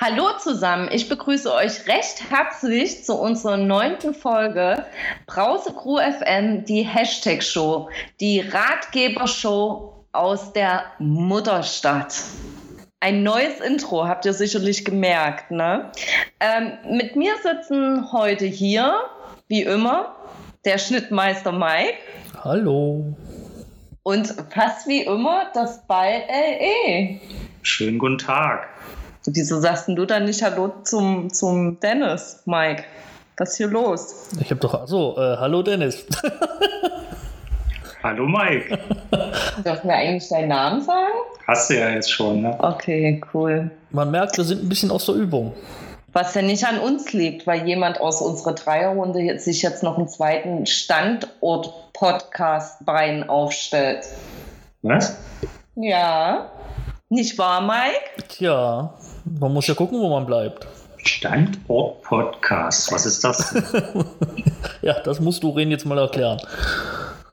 Hallo 0.00 0.36
zusammen, 0.38 0.90
ich 0.92 1.08
begrüße 1.08 1.50
euch 1.50 1.86
recht 1.88 2.30
herzlich 2.30 3.04
zu 3.04 3.14
unserer 3.14 3.56
neunten 3.56 4.12
Folge 4.12 4.84
Brause 5.26 5.72
Crew 5.72 5.98
FM, 5.98 6.66
die 6.66 6.82
Hashtag 6.82 7.42
Show, 7.42 7.88
die 8.20 8.40
Ratgebershow 8.40 10.04
aus 10.12 10.52
der 10.52 10.84
Mutterstadt. 10.98 12.14
Ein 13.00 13.22
neues 13.22 13.60
Intro, 13.60 14.06
habt 14.06 14.24
ihr 14.26 14.32
sicherlich 14.34 14.84
gemerkt. 14.84 15.50
Ne? 15.50 15.90
Ähm, 16.40 16.72
mit 16.90 17.16
mir 17.16 17.34
sitzen 17.42 18.12
heute 18.12 18.46
hier, 18.46 19.04
wie 19.48 19.62
immer, 19.62 20.14
der 20.64 20.78
Schnittmeister 20.78 21.52
Mike. 21.52 21.94
Hallo. 22.42 23.14
Und 24.02 24.34
fast 24.50 24.86
wie 24.86 25.02
immer 25.02 25.44
das 25.54 25.86
Ball 25.86 26.22
LE. 26.28 27.20
Schönen 27.62 27.98
guten 27.98 28.18
Tag. 28.18 28.68
Wieso 29.26 29.60
sagst 29.60 29.88
du 29.88 30.04
dann 30.04 30.24
nicht 30.24 30.42
Hallo 30.42 30.72
zum, 30.82 31.32
zum 31.32 31.80
Dennis, 31.80 32.42
Mike? 32.44 32.84
Was 33.38 33.50
ist 33.52 33.56
hier 33.56 33.68
los? 33.68 34.28
Ich 34.40 34.50
habe 34.50 34.60
doch. 34.60 34.86
So, 34.86 35.16
äh, 35.16 35.36
hallo 35.38 35.62
Dennis. 35.62 36.06
hallo 38.02 38.26
Mike. 38.26 38.78
Dürfen 39.64 39.88
wir 39.88 39.94
eigentlich 39.94 40.28
deinen 40.28 40.48
Namen 40.48 40.82
sagen? 40.82 41.12
Hast 41.46 41.70
du 41.70 41.74
ja 41.78 41.90
jetzt 41.90 42.10
schon, 42.10 42.42
ne? 42.42 42.54
Okay, 42.58 43.20
cool. 43.32 43.70
Man 43.90 44.10
merkt, 44.10 44.36
wir 44.36 44.44
sind 44.44 44.62
ein 44.62 44.68
bisschen 44.68 44.90
aus 44.90 45.06
der 45.06 45.16
Übung. 45.16 45.54
Was 46.14 46.34
ja 46.34 46.42
nicht 46.42 46.64
an 46.64 46.78
uns 46.78 47.12
liegt, 47.12 47.46
weil 47.48 47.66
jemand 47.66 48.00
aus 48.00 48.20
unserer 48.20 48.54
Dreierrunde 48.54 49.40
sich 49.40 49.62
jetzt 49.62 49.82
noch 49.82 49.98
einen 49.98 50.06
zweiten 50.06 50.64
Standort-Podcast-Bein 50.64 53.28
aufstellt. 53.28 54.06
Was? 54.82 55.16
Ja. 55.74 56.52
Nicht 57.08 57.36
wahr, 57.36 57.60
Mike? 57.60 58.28
Tja, 58.28 58.94
man 59.24 59.52
muss 59.52 59.66
ja 59.66 59.74
gucken, 59.74 59.98
wo 59.98 60.08
man 60.08 60.24
bleibt. 60.24 60.68
Standort 60.98 62.00
Podcast, 62.02 62.92
was 62.92 63.06
ist 63.06 63.24
das? 63.24 63.52
ja, 64.82 65.00
das 65.00 65.18
musst 65.18 65.42
du 65.42 65.50
Ren 65.50 65.72
jetzt 65.72 65.84
mal 65.84 65.98
erklären. 65.98 66.40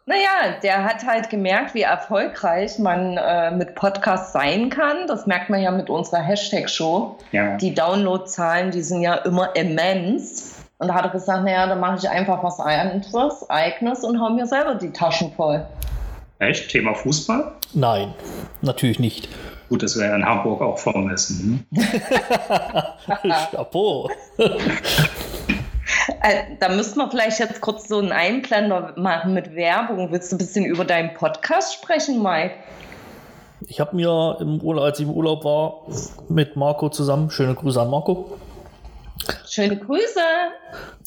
Naja, 0.07 0.59
der 0.63 0.83
hat 0.83 1.05
halt 1.05 1.29
gemerkt, 1.29 1.75
wie 1.75 1.83
erfolgreich 1.83 2.79
man 2.79 3.17
äh, 3.17 3.51
mit 3.51 3.75
Podcasts 3.75 4.33
sein 4.33 4.69
kann. 4.69 5.05
Das 5.07 5.27
merkt 5.27 5.49
man 5.49 5.61
ja 5.61 5.69
mit 5.71 5.89
unserer 5.89 6.21
Hashtag-Show. 6.21 7.17
Ja. 7.31 7.57
Die 7.57 7.73
Downloadzahlen, 7.73 8.71
die 8.71 8.81
sind 8.81 9.01
ja 9.01 9.15
immer 9.15 9.55
immens. 9.55 10.55
Und 10.79 10.87
da 10.87 10.95
hat 10.95 11.05
er 11.05 11.11
gesagt, 11.11 11.43
naja, 11.43 11.67
dann 11.67 11.79
mache 11.79 11.97
ich 11.97 12.09
einfach 12.09 12.43
was 12.43 12.59
anderes, 12.59 13.47
eigenes 13.51 14.03
und 14.03 14.19
hau 14.19 14.31
mir 14.31 14.47
selber 14.47 14.73
die 14.73 14.91
Taschen 14.91 15.31
voll. 15.33 15.63
Echt? 16.39 16.71
Thema 16.71 16.95
Fußball? 16.95 17.51
Nein, 17.73 18.15
natürlich 18.61 18.97
nicht. 18.97 19.29
Gut, 19.69 19.83
das 19.83 19.97
wäre 19.99 20.15
in 20.15 20.25
Hamburg 20.25 20.61
auch 20.61 20.79
vermessen. 20.79 21.65
Hm? 21.71 21.87
Chapeau. 23.51 24.09
Äh, 26.23 26.55
da 26.59 26.69
müssten 26.69 26.99
wir 26.99 27.09
vielleicht 27.09 27.39
jetzt 27.39 27.61
kurz 27.61 27.87
so 27.87 27.97
einen 27.97 28.11
Einblender 28.11 28.93
machen 28.95 29.33
mit 29.33 29.55
Werbung. 29.55 30.11
Willst 30.11 30.31
du 30.31 30.35
ein 30.35 30.37
bisschen 30.37 30.65
über 30.65 30.85
deinen 30.85 31.13
Podcast 31.15 31.73
sprechen, 31.73 32.21
Mike? 32.21 32.53
Ich 33.67 33.79
habe 33.79 33.95
mir, 33.95 34.37
im 34.39 34.61
Urlaub, 34.61 34.83
als 34.83 34.99
ich 34.99 35.05
im 35.05 35.11
Urlaub 35.11 35.43
war, 35.43 35.87
mit 36.29 36.55
Marco 36.55 36.89
zusammen, 36.89 37.31
schöne 37.31 37.55
Grüße 37.55 37.81
an 37.81 37.89
Marco. 37.89 38.37
Schöne 39.47 39.77
Grüße. 39.77 40.19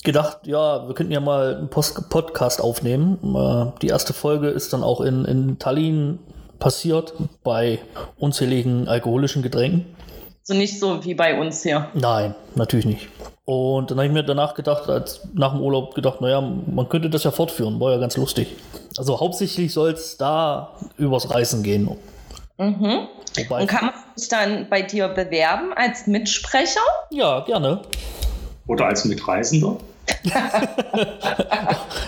Gedacht, 0.03 0.47
ja, 0.47 0.87
wir 0.87 0.95
könnten 0.95 1.13
ja 1.13 1.21
mal 1.21 1.57
einen 1.57 1.69
Post 1.69 2.11
Podcast 2.11 2.61
aufnehmen. 2.61 3.19
Äh, 3.23 3.79
die 3.83 3.89
erste 3.89 4.13
Folge 4.13 4.49
ist 4.49 4.73
dann 4.73 4.83
auch 4.83 5.01
in, 5.01 5.25
in 5.25 5.59
Tallinn 5.59 6.19
passiert 6.59 7.15
bei 7.43 7.79
unzähligen 8.19 8.89
alkoholischen 8.89 9.43
Getränken. 9.43 9.95
So 10.47 10.53
nicht 10.53 10.79
so 10.79 11.03
wie 11.03 11.15
bei 11.15 11.41
uns 11.41 11.63
hier. 11.63 11.89
Nein, 11.95 12.35
natürlich 12.55 12.85
nicht. 12.85 13.09
Und 13.47 13.91
dann 13.91 13.97
habe 13.97 14.09
ich 14.09 14.13
mir 14.13 14.23
danach 14.23 14.53
gedacht, 14.53 14.91
als 14.91 15.27
nach 15.33 15.55
dem 15.55 15.63
Urlaub 15.63 15.95
gedacht, 15.95 16.21
naja, 16.21 16.43
man 16.43 16.87
könnte 16.91 17.09
das 17.09 17.25
ja 17.25 17.31
fortführen, 17.31 17.81
war 17.81 17.93
ja 17.93 17.99
ganz 17.99 18.19
lustig. 18.19 18.49
Also 18.99 19.19
hauptsächlich 19.21 19.73
soll 19.73 19.93
es 19.93 20.19
da 20.19 20.75
übers 20.99 21.31
Reisen 21.31 21.63
gehen. 21.63 21.97
Mhm. 22.59 23.09
Wobei 23.39 23.63
Und 23.63 23.69
kann 23.69 23.87
man 23.87 23.95
sich 24.17 24.29
dann 24.29 24.69
bei 24.69 24.83
dir 24.83 25.09
bewerben 25.09 25.73
als 25.75 26.07
Mitsprecher? 26.07 26.81
Ja, 27.11 27.41
gerne. 27.41 27.81
Oder 28.67 28.85
als 28.85 29.07
Mitreisender? 29.07 29.79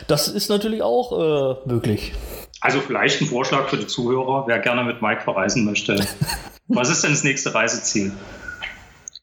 das 0.08 0.28
ist 0.28 0.50
natürlich 0.50 0.82
auch 0.82 1.12
äh, 1.12 1.68
möglich. 1.68 2.12
Also 2.60 2.80
vielleicht 2.80 3.22
ein 3.22 3.26
Vorschlag 3.28 3.68
für 3.68 3.78
die 3.78 3.86
Zuhörer, 3.86 4.44
wer 4.46 4.58
gerne 4.58 4.84
mit 4.84 5.00
Mike 5.00 5.22
verreisen 5.22 5.64
möchte. 5.64 5.98
Was 6.68 6.90
ist 6.90 7.04
denn 7.04 7.12
das 7.12 7.24
nächste 7.24 7.54
Reiseziel? 7.54 8.12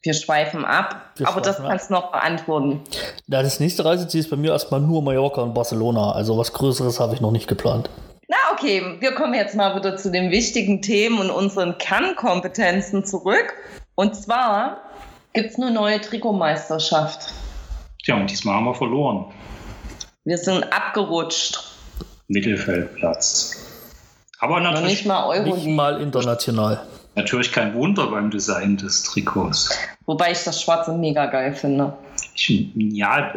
Wir 0.01 0.13
schweifen 0.13 0.65
ab, 0.65 1.11
Wir 1.15 1.27
aber 1.27 1.43
schweifen 1.43 1.63
das 1.63 1.69
kannst 1.69 1.89
du 1.89 1.93
noch 1.93 2.11
beantworten. 2.11 2.81
Ja, 3.27 3.41
das 3.41 3.59
nächste 3.59 3.85
Reiseziel 3.85 4.19
ist 4.19 4.29
bei 4.29 4.35
mir 4.35 4.51
erstmal 4.51 4.81
nur 4.81 5.01
Mallorca 5.01 5.41
und 5.41 5.53
Barcelona. 5.53 6.11
Also 6.11 6.37
was 6.37 6.51
Größeres 6.51 6.99
habe 6.99 7.15
ich 7.15 7.21
noch 7.21 7.31
nicht 7.31 7.47
geplant. 7.47 7.89
Na 8.27 8.35
okay, 8.51 8.97
wir 8.99 9.13
kommen 9.13 9.33
jetzt 9.33 9.55
mal 9.55 9.75
wieder 9.77 9.95
zu 9.95 10.11
den 10.11 10.31
wichtigen 10.31 10.81
Themen 10.81 11.19
und 11.19 11.29
unseren 11.29 11.77
Kernkompetenzen 11.77 13.05
zurück. 13.05 13.53
Und 13.95 14.15
zwar 14.15 14.81
gibt 15.33 15.51
es 15.51 15.55
eine 15.57 15.71
neue 15.71 16.01
Trikotmeisterschaft. 16.01 17.33
Tja, 18.03 18.15
und 18.15 18.29
diesmal 18.29 18.55
haben 18.55 18.65
wir 18.65 18.75
verloren. 18.75 19.31
Wir 20.25 20.37
sind 20.37 20.63
abgerutscht. 20.73 21.63
Mittelfeldplatz. 22.27 23.57
Aber 24.39 24.59
natürlich 24.59 24.89
nicht 24.89 25.05
mal, 25.05 25.43
nicht 25.43 25.67
mal 25.67 26.01
international. 26.01 26.81
Natürlich 27.15 27.51
kein 27.51 27.75
Wunder 27.75 28.07
beim 28.07 28.31
Design 28.31 28.77
des 28.77 29.03
Trikots. 29.03 29.77
Wobei 30.05 30.31
ich 30.31 30.43
das 30.43 30.61
Schwarze 30.61 30.93
mega 30.93 31.27
geil 31.27 31.53
finde. 31.53 31.93
Ich, 32.33 32.71
ja, 32.75 33.33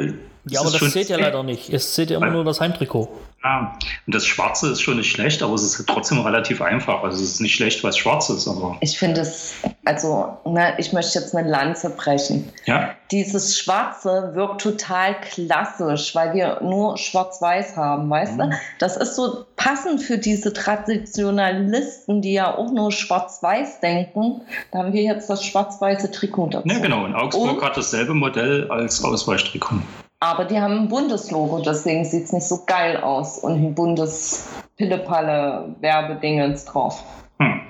ja, 0.48 0.60
aber 0.60 0.70
das 0.70 0.92
zählt 0.92 1.08
ja 1.08 1.18
leider 1.18 1.42
nicht. 1.42 1.72
Es 1.72 1.94
zählt 1.94 2.10
ja 2.10 2.18
immer 2.18 2.30
nur 2.30 2.44
das 2.44 2.60
Heimtrikot. 2.60 3.08
Ja, 3.42 3.76
und 4.06 4.14
das 4.14 4.24
Schwarze 4.24 4.70
ist 4.70 4.80
schon 4.80 4.96
nicht 4.96 5.10
schlecht, 5.10 5.42
aber 5.42 5.54
es 5.54 5.62
ist 5.62 5.86
trotzdem 5.86 6.20
relativ 6.20 6.62
einfach. 6.62 7.02
Also 7.02 7.22
es 7.22 7.32
ist 7.34 7.40
nicht 7.40 7.54
schlecht, 7.54 7.82
weil 7.82 7.90
es 7.90 7.98
schwarz 7.98 8.28
ist, 8.30 8.46
aber. 8.46 8.76
Ich 8.80 8.98
finde 8.98 9.22
es, 9.22 9.54
also, 9.84 10.36
ne, 10.44 10.74
ich 10.78 10.92
möchte 10.92 11.18
jetzt 11.18 11.34
eine 11.34 11.48
Lanze 11.48 11.90
brechen. 11.90 12.52
Ja. 12.64 12.90
Dieses 13.10 13.58
Schwarze 13.58 14.32
wirkt 14.34 14.60
total 14.60 15.20
klassisch, 15.20 16.14
weil 16.14 16.34
wir 16.34 16.60
nur 16.62 16.96
Schwarz-Weiß 16.96 17.76
haben, 17.76 18.08
weißt 18.08 18.34
mhm. 18.34 18.50
du? 18.50 18.50
Das 18.78 18.96
ist 18.96 19.16
so 19.16 19.44
passend 19.56 20.00
für 20.00 20.18
diese 20.18 20.52
Traditionalisten, 20.52 22.22
die 22.22 22.34
ja 22.34 22.56
auch 22.56 22.70
nur 22.70 22.92
Schwarz-Weiß 22.92 23.80
denken. 23.80 24.42
Da 24.70 24.78
haben 24.78 24.92
wir 24.92 25.02
jetzt 25.02 25.28
das 25.28 25.44
schwarz-weiße 25.44 26.12
Trikot 26.12 26.48
dazu. 26.48 26.68
Ja, 26.68 26.78
genau. 26.78 27.04
In 27.04 27.14
Augsburg 27.14 27.58
und, 27.58 27.62
hat 27.62 27.76
dasselbe 27.76 28.14
Modell 28.14 28.70
als 28.70 29.02
Ausweichtrikot. 29.02 29.80
Aber 30.20 30.46
die 30.46 30.58
haben 30.58 30.78
ein 30.80 30.88
Bundeslogo, 30.88 31.60
deswegen 31.60 32.04
sieht 32.04 32.24
es 32.24 32.32
nicht 32.32 32.46
so 32.46 32.64
geil 32.64 32.96
aus 32.96 33.38
und 33.38 33.54
ein 33.54 33.74
buntes 33.74 34.48
Pille-Palle-Werbedingens 34.76 36.64
drauf. 36.64 37.02
Hm. 37.38 37.60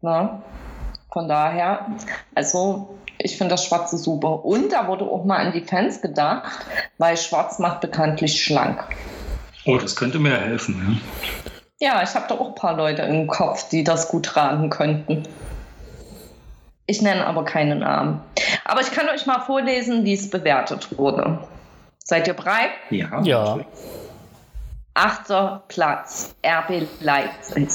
Na? 0.00 0.42
Von 1.12 1.28
daher, 1.28 1.86
also 2.34 2.98
ich 3.18 3.38
finde 3.38 3.52
das 3.52 3.64
Schwarze 3.64 3.96
super. 3.98 4.44
Und 4.44 4.72
da 4.72 4.88
wurde 4.88 5.04
auch 5.04 5.24
mal 5.24 5.38
an 5.38 5.52
die 5.52 5.62
Fans 5.62 6.02
gedacht, 6.02 6.66
weil 6.98 7.16
Schwarz 7.16 7.58
macht 7.58 7.80
bekanntlich 7.80 8.42
schlank. 8.42 8.84
Oh, 9.64 9.78
das 9.78 9.96
könnte 9.96 10.18
mir 10.18 10.36
helfen, 10.36 11.00
ja. 11.78 11.88
Ja, 11.88 12.02
ich 12.02 12.14
habe 12.14 12.26
da 12.28 12.34
auch 12.36 12.48
ein 12.48 12.54
paar 12.54 12.76
Leute 12.76 13.02
im 13.02 13.26
Kopf, 13.26 13.68
die 13.68 13.84
das 13.84 14.08
gut 14.08 14.26
tragen 14.26 14.70
könnten. 14.70 15.24
Ich 16.86 17.02
nenne 17.02 17.26
aber 17.26 17.44
keinen 17.44 17.80
Namen. 17.80 18.20
Aber 18.64 18.80
ich 18.80 18.90
kann 18.92 19.08
euch 19.08 19.26
mal 19.26 19.40
vorlesen, 19.40 20.04
wie 20.04 20.14
es 20.14 20.30
bewertet 20.30 20.96
wurde. 20.98 21.38
Seid 22.08 22.28
ihr 22.28 22.34
bereit? 22.34 22.70
Ja. 22.90 23.20
Ja. 23.22 23.58
Achter 24.94 25.64
Platz, 25.66 26.36
RB 26.46 26.86
Leipzig. 27.00 27.68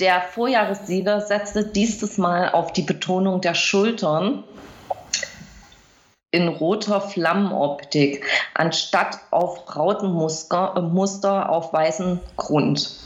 Der 0.00 0.22
Vorjahressieger 0.22 1.20
setzte 1.20 1.66
dieses 1.66 2.16
Mal 2.16 2.52
auf 2.52 2.72
die 2.72 2.82
Betonung 2.82 3.42
der 3.42 3.52
Schultern 3.52 4.44
in 6.30 6.48
roter 6.48 7.02
Flammenoptik, 7.02 8.24
anstatt 8.54 9.18
auf 9.30 9.76
Rautenmuster 9.76 10.72
äh, 10.78 10.80
Muster 10.80 11.50
auf 11.50 11.70
weißem 11.70 12.20
Grund. 12.38 12.98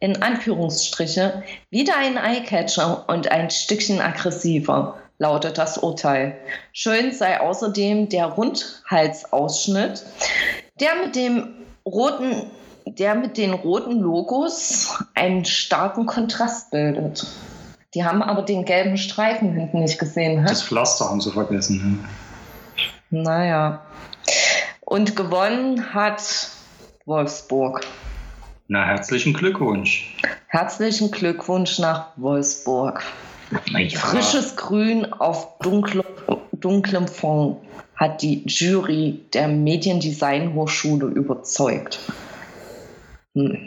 In 0.00 0.22
Anführungsstriche 0.22 1.42
wieder 1.70 1.96
ein 1.96 2.18
Eyecatcher 2.18 3.08
und 3.08 3.32
ein 3.32 3.48
Stückchen 3.48 4.02
aggressiver 4.02 4.98
lautet 5.18 5.58
das 5.58 5.78
Urteil. 5.78 6.36
Schön 6.72 7.12
sei 7.12 7.40
außerdem 7.40 8.08
der 8.08 8.26
Rundhalsausschnitt, 8.26 10.04
der 10.80 10.94
mit 11.04 11.16
dem 11.16 11.54
roten 11.84 12.50
der 12.96 13.14
mit 13.14 13.36
den 13.36 13.52
roten 13.52 14.00
Logos 14.00 15.02
einen 15.14 15.44
starken 15.44 16.06
Kontrast 16.06 16.70
bildet. 16.70 17.26
Die 17.94 18.04
haben 18.04 18.22
aber 18.22 18.42
den 18.42 18.64
gelben 18.64 18.96
Streifen 18.96 19.52
hinten 19.52 19.80
nicht 19.80 19.98
gesehen. 19.98 20.40
Hä? 20.40 20.46
Das 20.48 20.62
Pflaster 20.62 21.08
haben 21.08 21.20
sie 21.20 21.30
vergessen. 21.30 22.06
Naja. 23.10 23.82
Und 24.80 25.16
gewonnen 25.16 25.94
hat 25.94 26.50
Wolfsburg. 27.06 27.86
Na, 28.68 28.84
herzlichen 28.84 29.32
Glückwunsch. 29.32 30.14
Herzlichen 30.46 31.10
Glückwunsch 31.10 31.78
nach 31.78 32.08
Wolfsburg. 32.16 33.02
Ja. 33.50 33.98
Frisches 33.98 34.56
Grün 34.56 35.12
auf 35.12 35.58
dunklem, 35.60 36.04
dunklem 36.52 37.08
Fond 37.08 37.58
hat 37.96 38.22
die 38.22 38.44
Jury 38.46 39.20
der 39.32 39.48
Mediendesign 39.48 40.54
Hochschule 40.54 41.06
überzeugt. 41.06 41.98
Hm. 43.34 43.58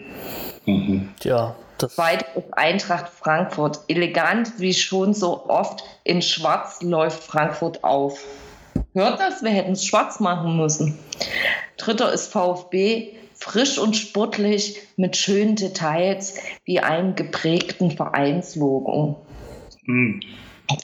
Mhm. 0.65 1.09
Tja, 1.19 1.55
das 1.77 1.95
Zweite 1.95 2.25
ist 2.35 2.53
Eintracht 2.53 3.09
Frankfurt. 3.09 3.79
Elegant 3.87 4.59
wie 4.59 4.73
schon 4.73 5.13
so 5.13 5.49
oft 5.49 5.83
in 6.03 6.21
Schwarz 6.21 6.81
läuft 6.81 7.23
Frankfurt 7.23 7.83
auf. 7.83 8.23
Hört 8.93 9.19
das? 9.19 9.41
Wir 9.41 9.51
hätten 9.51 9.71
es 9.71 9.85
schwarz 9.85 10.19
machen 10.19 10.57
müssen. 10.57 10.99
Dritter 11.77 12.11
ist 12.13 12.31
VfB. 12.31 13.13
Frisch 13.33 13.79
und 13.79 13.97
sportlich 13.97 14.79
mit 14.97 15.17
schönen 15.17 15.55
Details 15.55 16.35
wie 16.63 16.79
einem 16.79 17.15
geprägten 17.15 17.89
Vereinslogo. 17.89 19.25
Hm. 19.85 20.21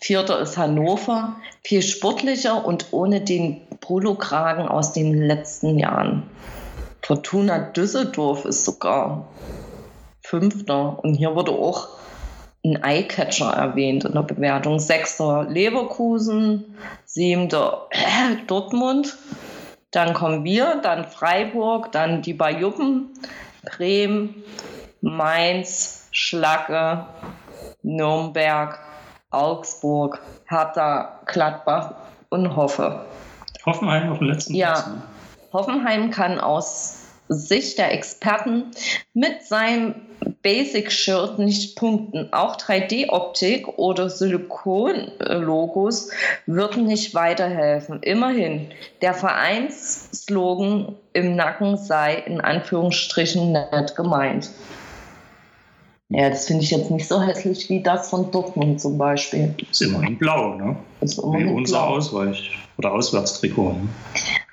Vierter 0.01 0.39
ist 0.39 0.57
Hannover, 0.57 1.37
viel 1.63 1.81
sportlicher 1.81 2.65
und 2.65 2.87
ohne 2.91 3.21
den 3.21 3.61
Polokragen 3.79 4.67
aus 4.67 4.93
den 4.93 5.13
letzten 5.13 5.79
Jahren. 5.79 6.23
Fortuna 7.01 7.59
Düsseldorf 7.59 8.43
ist 8.43 8.65
sogar 8.65 9.29
Fünfter. 10.21 10.99
Und 11.03 11.15
hier 11.15 11.35
wurde 11.35 11.51
auch 11.51 11.87
ein 12.65 12.83
Eyecatcher 12.83 13.49
erwähnt 13.49 14.03
in 14.03 14.11
der 14.11 14.23
Bewertung. 14.23 14.79
Sechster 14.79 15.45
Leverkusen, 15.49 16.75
siebter 17.05 17.87
Dortmund. 18.47 19.15
Dann 19.91 20.13
kommen 20.13 20.43
wir, 20.43 20.81
dann 20.83 21.05
Freiburg, 21.05 21.93
dann 21.93 22.21
die 22.21 22.33
Bajuppen, 22.33 23.09
Bremen, 23.63 24.43
Mainz, 24.99 26.09
Schlacke, 26.11 27.05
Nürnberg, 27.83 28.79
Augsburg, 29.29 30.21
Hertha, 30.47 31.19
Gladbach 31.25 31.93
und 32.29 32.55
Hoffe. 32.55 33.05
Hoffenheim 33.65 34.11
auf 34.11 34.19
dem 34.19 34.27
letzten 34.27 34.55
Ja. 34.55 34.71
Platz. 34.73 34.87
ne? 34.87 35.01
Hoffenheim 35.53 36.11
kann 36.11 36.39
aus 36.39 37.03
Sicht 37.29 37.77
der 37.77 37.93
Experten 37.93 38.71
mit 39.13 39.43
seinem 39.43 39.95
Basic-Shirt 40.43 41.39
nicht 41.39 41.77
punkten. 41.77 42.29
Auch 42.31 42.55
3D-Optik 42.55 43.67
oder 43.77 44.09
Silikon-Logos 44.09 46.09
würden 46.45 46.85
nicht 46.85 47.13
weiterhelfen. 47.13 48.01
Immerhin, 48.01 48.71
der 49.01 49.13
Vereinsslogan 49.13 50.95
im 51.11 51.35
Nacken 51.35 51.75
sei 51.77 52.15
in 52.15 52.39
Anführungsstrichen 52.39 53.51
nett 53.51 53.97
gemeint. 53.97 54.49
Ja, 56.09 56.29
das 56.29 56.45
finde 56.47 56.63
ich 56.63 56.71
jetzt 56.71 56.89
nicht 56.89 57.05
so 57.07 57.21
hässlich 57.21 57.69
wie 57.69 57.83
das 57.83 58.09
von 58.09 58.31
Dortmund 58.31 58.79
zum 58.79 58.97
Beispiel. 58.97 59.53
Ist 59.69 59.81
immerhin 59.81 60.17
blau, 60.17 60.55
ne? 60.55 60.77
Das 61.01 61.11
ist 61.11 61.17
Wie 61.17 61.27
immerhin 61.27 61.49
unser 61.49 61.79
blau. 61.79 61.97
Ausweich- 61.97 62.51
oder 62.77 62.93
Auswärtstrikot. 62.93 63.73
Ne? 63.73 63.89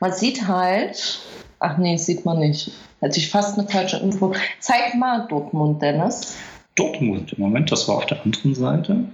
Man 0.01 0.13
sieht 0.13 0.49
halt, 0.49 1.21
ach 1.61 1.79
nee, 1.79 1.97
sieht 1.97 2.25
man 2.25 2.41
nicht. 2.41 2.73
Hätte 3.01 3.19
ich 3.21 3.31
fast 3.31 3.57
eine 3.57 3.69
falsche 3.69 3.99
Info. 3.99 4.33
Zeig 4.59 4.97
mal 4.97 5.27
Dortmund, 5.29 5.81
Dennis. 5.81 6.35
Dortmund, 6.75 7.35
im 7.35 7.43
Moment, 7.45 7.71
das 7.71 7.87
war 7.87 7.99
auf 7.99 8.07
der 8.07 8.21
anderen 8.25 8.55
Seite. 8.57 9.05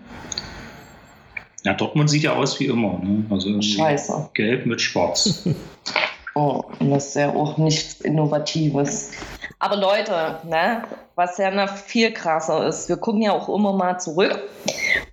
Ja, 1.65 1.75
Dortmund 1.75 2.09
sieht 2.09 2.23
ja 2.23 2.33
aus 2.33 2.59
wie 2.59 2.67
immer. 2.67 2.99
Ne? 3.03 3.27
Also 3.29 3.49
irgendwie 3.49 3.75
Scheiße. 3.75 4.31
gelb 4.33 4.65
mit 4.65 4.81
schwarz. 4.81 5.47
Oh, 6.41 6.65
und 6.79 6.91
das 6.91 7.09
ist 7.09 7.17
ja 7.17 7.35
auch 7.35 7.59
nichts 7.59 8.01
Innovatives. 8.01 9.11
Aber 9.59 9.77
Leute, 9.77 10.39
ne, 10.45 10.85
was 11.15 11.37
ja 11.37 11.51
noch 11.51 11.69
viel 11.69 12.15
krasser 12.15 12.67
ist, 12.67 12.89
wir 12.89 12.97
gucken 12.97 13.21
ja 13.21 13.33
auch 13.33 13.51
immer 13.51 13.75
mal 13.75 13.99
zurück. 13.99 14.41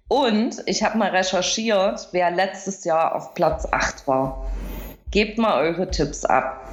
Und 0.07 0.63
ich 0.67 0.83
habe 0.83 0.97
mal 0.97 1.09
recherchiert, 1.09 2.07
wer 2.13 2.31
letztes 2.31 2.85
Jahr 2.85 3.13
auf 3.13 3.33
Platz 3.33 3.67
8 3.69 4.07
war. 4.07 4.45
Gebt 5.11 5.37
mal 5.37 5.59
eure 5.59 5.91
Tipps 5.91 6.23
ab. 6.23 6.65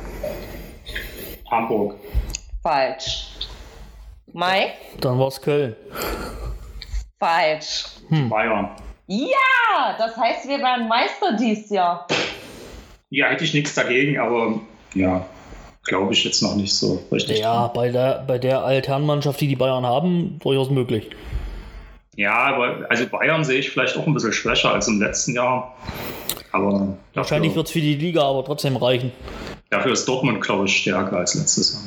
Hamburg. 1.50 1.96
Falsch. 2.62 3.30
Mike? 4.32 4.74
dann 5.00 5.18
war 5.18 5.28
es 5.28 5.42
Köln. 5.42 5.74
Falsch. 7.18 7.86
Bayern. 8.08 8.70
Ja, 9.08 9.96
das 9.98 10.16
heißt, 10.16 10.46
wir 10.46 10.60
werden 10.60 10.86
Meister 10.86 11.32
dieses 11.36 11.70
Jahr. 11.70 12.06
Ja, 13.14 13.28
hätte 13.28 13.44
ich 13.44 13.54
nichts 13.54 13.76
dagegen, 13.76 14.18
aber 14.18 14.58
ja, 14.92 15.24
glaube 15.84 16.12
ich 16.14 16.24
jetzt 16.24 16.42
noch 16.42 16.56
nicht 16.56 16.74
so 16.74 17.00
richtig. 17.12 17.38
Ja, 17.38 17.68
bei 17.68 17.90
der, 17.90 18.24
bei 18.26 18.38
der 18.38 18.64
Alternmannschaft, 18.64 19.40
die 19.40 19.46
die 19.46 19.54
Bayern 19.54 19.86
haben, 19.86 20.40
durchaus 20.42 20.68
möglich. 20.68 21.10
Ja, 22.16 22.32
aber 22.32 22.86
also 22.88 23.06
Bayern 23.06 23.44
sehe 23.44 23.60
ich 23.60 23.70
vielleicht 23.70 23.96
auch 23.96 24.04
ein 24.08 24.14
bisschen 24.14 24.32
schwächer 24.32 24.72
als 24.72 24.88
im 24.88 25.00
letzten 25.00 25.32
Jahr. 25.36 25.76
Aber 26.50 26.96
Wahrscheinlich 27.14 27.54
wird 27.54 27.66
es 27.66 27.72
für 27.72 27.80
die 27.80 27.94
Liga 27.94 28.22
aber 28.22 28.44
trotzdem 28.44 28.76
reichen. 28.76 29.12
dafür 29.70 29.92
ist 29.92 30.08
Dortmund, 30.08 30.40
glaube 30.40 30.64
ich, 30.64 30.76
stärker 30.76 31.18
als 31.18 31.36
letztes 31.36 31.72
Jahr. 31.72 31.82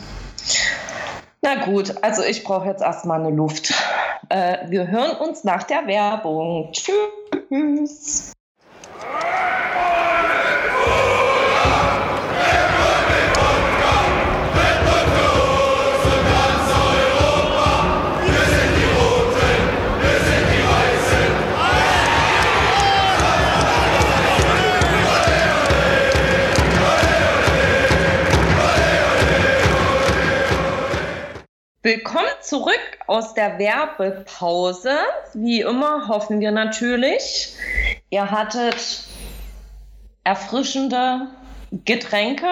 Na 1.41 1.65
gut, 1.65 1.93
also 2.03 2.23
ich 2.23 2.45
brauche 2.45 2.69
jetzt 2.69 2.81
erstmal 2.81 3.19
eine 3.19 3.35
Luft. 3.35 3.73
Äh, 4.29 4.69
wir 4.69 4.87
hören 4.87 5.17
uns 5.17 5.43
nach 5.43 5.63
der 5.63 5.87
Werbung. 5.87 6.71
Tschüss. 6.71 8.31
Willkommen 31.87 32.27
zurück 32.41 32.81
aus 33.07 33.33
der 33.33 33.57
Werbepause. 33.59 34.91
Wie 35.33 35.61
immer 35.61 36.09
hoffen 36.09 36.41
wir 36.41 36.51
natürlich, 36.51 37.53
ihr 38.09 38.29
hattet 38.29 39.05
erfrischende 40.25 41.27
Getränke, 41.85 42.45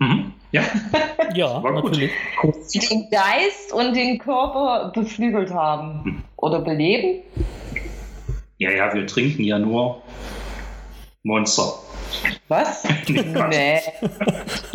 Mhm. 0.00 0.32
Ja, 0.50 0.64
Ja, 1.36 1.62
War 1.62 1.74
gut. 1.74 1.92
natürlich. 1.92 2.10
die 2.74 2.80
den 2.80 3.08
Geist 3.08 3.72
und 3.72 3.94
den 3.94 4.18
Körper 4.18 4.90
beflügelt 4.92 5.54
haben 5.54 6.24
oder 6.34 6.58
beleben. 6.58 7.22
ja, 8.58 8.72
ja, 8.72 8.92
wir 8.92 9.06
trinken 9.06 9.44
ja 9.44 9.60
nur 9.60 10.02
Monster. 11.22 11.72
Was? 12.48 12.82
nee. 13.06 13.80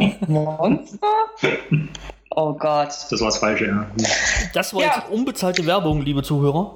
Monster? 0.28 1.08
Oh 2.40 2.54
Gott. 2.54 2.90
Das 3.10 3.20
war 3.20 3.30
das 3.30 3.40
Falsche, 3.40 3.66
ja. 3.66 3.88
Das 4.54 4.72
war 4.76 4.82
Ja. 4.84 4.94
jetzt 4.98 5.10
unbezahlte 5.10 5.66
Werbung, 5.66 6.04
liebe 6.04 6.22
Zuhörer. 6.22 6.72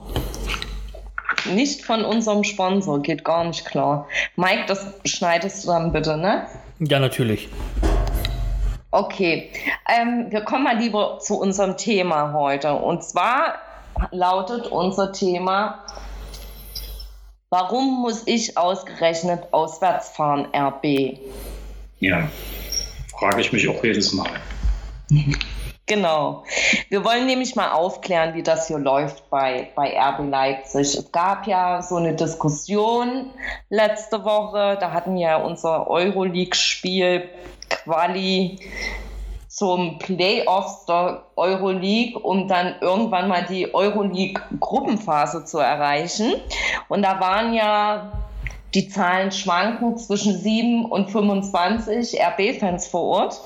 Nicht 1.53 1.85
von 1.85 2.03
unserem 2.03 2.43
Sponsor, 2.43 2.99
geht 2.99 3.23
gar 3.23 3.43
nicht 3.43 3.63
klar. 3.65 4.07
Mike, 4.35 4.63
das 4.65 4.83
schneidest 5.05 5.63
du 5.63 5.67
dann 5.67 5.91
bitte, 5.91 6.17
ne? 6.17 6.47
Ja, 6.79 6.97
natürlich. 6.97 7.47
Okay, 8.89 9.51
ähm, 9.87 10.25
wir 10.31 10.41
kommen 10.41 10.63
mal 10.63 10.77
lieber 10.79 11.19
zu 11.19 11.39
unserem 11.39 11.77
Thema 11.77 12.33
heute. 12.33 12.73
Und 12.73 13.03
zwar 13.03 13.53
lautet 14.09 14.65
unser 14.65 15.11
Thema, 15.11 15.85
warum 17.51 18.01
muss 18.01 18.23
ich 18.25 18.57
ausgerechnet 18.57 19.43
auswärts 19.51 20.09
fahren, 20.09 20.47
RB? 20.55 21.19
Ja, 21.99 22.27
frage 23.19 23.41
ich 23.41 23.53
mich 23.53 23.69
auch 23.69 23.83
jedes 23.83 24.11
Mal. 24.13 24.29
Genau. 25.87 26.45
Wir 26.89 27.03
wollen 27.03 27.25
nämlich 27.25 27.55
mal 27.55 27.71
aufklären, 27.71 28.33
wie 28.33 28.43
das 28.43 28.67
hier 28.67 28.79
läuft 28.79 29.29
bei, 29.29 29.71
bei 29.75 29.99
RB 29.99 30.29
Leipzig. 30.29 30.95
Es 30.95 31.11
gab 31.11 31.47
ja 31.47 31.81
so 31.81 31.97
eine 31.97 32.15
Diskussion 32.15 33.31
letzte 33.69 34.23
Woche. 34.23 34.77
Da 34.79 34.91
hatten 34.91 35.15
wir 35.15 35.21
ja 35.21 35.35
unser 35.37 35.89
Euroleague-Spiel 35.89 37.27
Quali 37.69 38.59
zum 39.49 39.99
Playoffs 39.99 40.85
der 40.85 41.23
Euroleague, 41.35 42.17
um 42.17 42.47
dann 42.47 42.75
irgendwann 42.79 43.27
mal 43.27 43.43
die 43.43 43.73
Euroleague-Gruppenphase 43.73 45.43
zu 45.43 45.59
erreichen. 45.59 46.35
Und 46.87 47.01
da 47.01 47.19
waren 47.19 47.53
ja 47.53 48.13
die 48.73 48.87
Zahlen 48.87 49.33
schwanken 49.33 49.97
zwischen 49.97 50.37
7 50.37 50.85
und 50.85 51.11
25 51.11 52.17
RB-Fans 52.21 52.87
vor 52.87 53.01
Ort. 53.01 53.41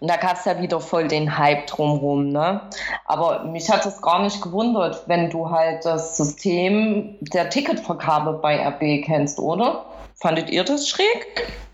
Und 0.00 0.08
da 0.08 0.16
gab 0.16 0.36
es 0.36 0.44
ja 0.44 0.60
wieder 0.60 0.80
voll 0.80 1.08
den 1.08 1.38
Hype 1.38 1.66
drumherum. 1.66 2.30
Ne? 2.30 2.60
Aber 3.06 3.44
mich 3.44 3.70
hat 3.70 3.86
es 3.86 4.00
gar 4.02 4.22
nicht 4.22 4.42
gewundert, 4.42 5.02
wenn 5.06 5.30
du 5.30 5.50
halt 5.50 5.84
das 5.84 6.16
System 6.16 7.16
der 7.20 7.50
Ticketvergabe 7.50 8.34
bei 8.34 8.66
RB 8.66 9.04
kennst, 9.04 9.38
oder? 9.38 9.84
Fandet 10.14 10.50
ihr 10.50 10.64
das 10.64 10.88
schräg? 10.88 11.26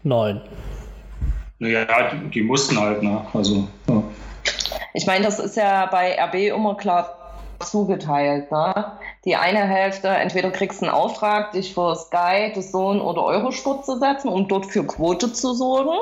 Nein. 0.02 0.41
Naja, 1.59 1.87
die, 2.11 2.31
die 2.31 2.43
mussten 2.43 2.79
halt, 2.81 3.02
ne? 3.02 3.25
Also, 3.33 3.69
ja. 3.88 4.02
Ich 4.95 5.07
meine, 5.07 5.25
das 5.25 5.38
ist 5.38 5.57
ja 5.57 5.87
bei 5.87 6.21
RB 6.21 6.35
immer 6.55 6.76
klar 6.76 7.22
zugeteilt. 7.64 8.50
Ne? 8.50 8.92
Die 9.25 9.37
eine 9.37 9.61
Hälfte, 9.61 10.09
entweder 10.09 10.50
kriegst 10.50 10.83
du 10.83 10.87
einen 10.87 10.95
Auftrag, 10.95 11.52
dich 11.52 11.75
für 11.75 11.95
Sky, 11.97 12.52
The 12.54 12.61
Zone 12.61 13.02
oder 13.02 13.23
Eurosport 13.25 13.85
zu 13.85 13.99
setzen, 13.99 14.28
um 14.28 14.49
dort 14.49 14.66
für 14.66 14.85
Quote 14.85 15.33
zu 15.33 15.54
sorgen, 15.54 15.99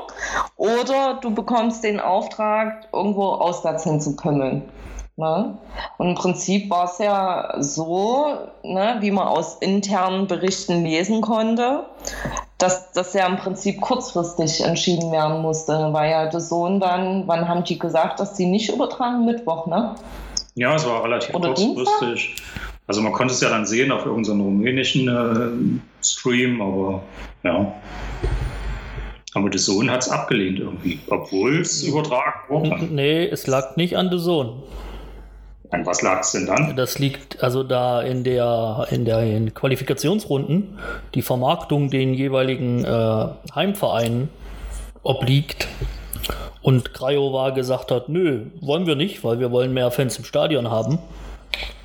oder 0.56 1.18
du 1.20 1.34
bekommst 1.34 1.84
den 1.84 2.00
Auftrag, 2.00 2.86
irgendwo 2.92 3.26
auswärts 3.26 3.84
hinzukümmeln. 3.84 4.68
Ne? 5.20 5.58
Und 5.98 6.08
im 6.08 6.14
Prinzip 6.14 6.70
war 6.70 6.84
es 6.84 6.96
ja 6.96 7.54
so, 7.58 8.26
ne, 8.62 8.96
wie 9.00 9.10
man 9.10 9.28
aus 9.28 9.56
internen 9.56 10.26
Berichten 10.26 10.82
lesen 10.82 11.20
konnte, 11.20 11.84
dass 12.56 12.92
das 12.92 13.12
ja 13.12 13.26
im 13.26 13.36
Prinzip 13.36 13.82
kurzfristig 13.82 14.62
entschieden 14.64 15.12
werden 15.12 15.42
musste, 15.42 15.90
weil 15.92 16.10
ja 16.10 16.26
der 16.26 16.40
Sohn 16.40 16.80
dann, 16.80 17.24
wann 17.26 17.48
haben 17.48 17.64
die 17.64 17.78
gesagt, 17.78 18.18
dass 18.18 18.36
sie 18.36 18.46
nicht 18.46 18.70
übertragen? 18.72 19.26
Mittwoch, 19.26 19.66
ne? 19.66 19.94
Ja, 20.54 20.74
es 20.74 20.86
war 20.86 21.04
relativ 21.04 21.34
Oder 21.34 21.54
kurzfristig. 21.54 22.36
Also 22.86 23.02
man 23.02 23.12
konnte 23.12 23.34
es 23.34 23.40
ja 23.40 23.48
dann 23.48 23.66
sehen 23.66 23.92
auf 23.92 24.04
irgendeinem 24.04 24.40
rumänischen 24.40 25.08
äh, 25.08 26.04
Stream, 26.04 26.60
aber 26.60 27.02
ja. 27.44 27.72
Aber 29.34 29.48
der 29.48 29.60
Sohn 29.60 29.88
hat 29.90 30.02
es 30.02 30.08
abgelehnt 30.08 30.58
irgendwie, 30.58 30.98
obwohl 31.08 31.60
es 31.60 31.84
übertragen 31.84 32.40
wurde. 32.48 32.84
Nee, 32.90 33.26
es 33.26 33.46
lag 33.46 33.76
nicht 33.76 33.96
an 33.96 34.10
The 34.10 34.18
Zone. 34.18 34.54
An 35.70 35.86
was 35.86 36.02
lag 36.02 36.20
es 36.20 36.32
denn 36.32 36.46
dann? 36.46 36.74
Das 36.74 36.98
liegt 36.98 37.44
also 37.44 37.62
da 37.62 38.02
in 38.02 38.24
der 38.24 38.88
in 38.90 39.04
der 39.04 39.22
in 39.22 39.54
Qualifikationsrunden 39.54 40.80
die 41.14 41.22
Vermarktung 41.22 41.90
den 41.90 42.12
jeweiligen 42.12 42.84
äh, 42.84 43.26
Heimvereinen 43.54 44.30
obliegt. 45.04 45.68
Und 46.62 46.92
Craiova 46.92 47.50
gesagt 47.50 47.90
hat, 47.90 48.08
nö, 48.08 48.46
wollen 48.60 48.86
wir 48.86 48.96
nicht, 48.96 49.24
weil 49.24 49.40
wir 49.40 49.50
wollen 49.50 49.72
mehr 49.72 49.90
Fans 49.90 50.18
im 50.18 50.24
Stadion 50.24 50.70
haben. 50.70 50.98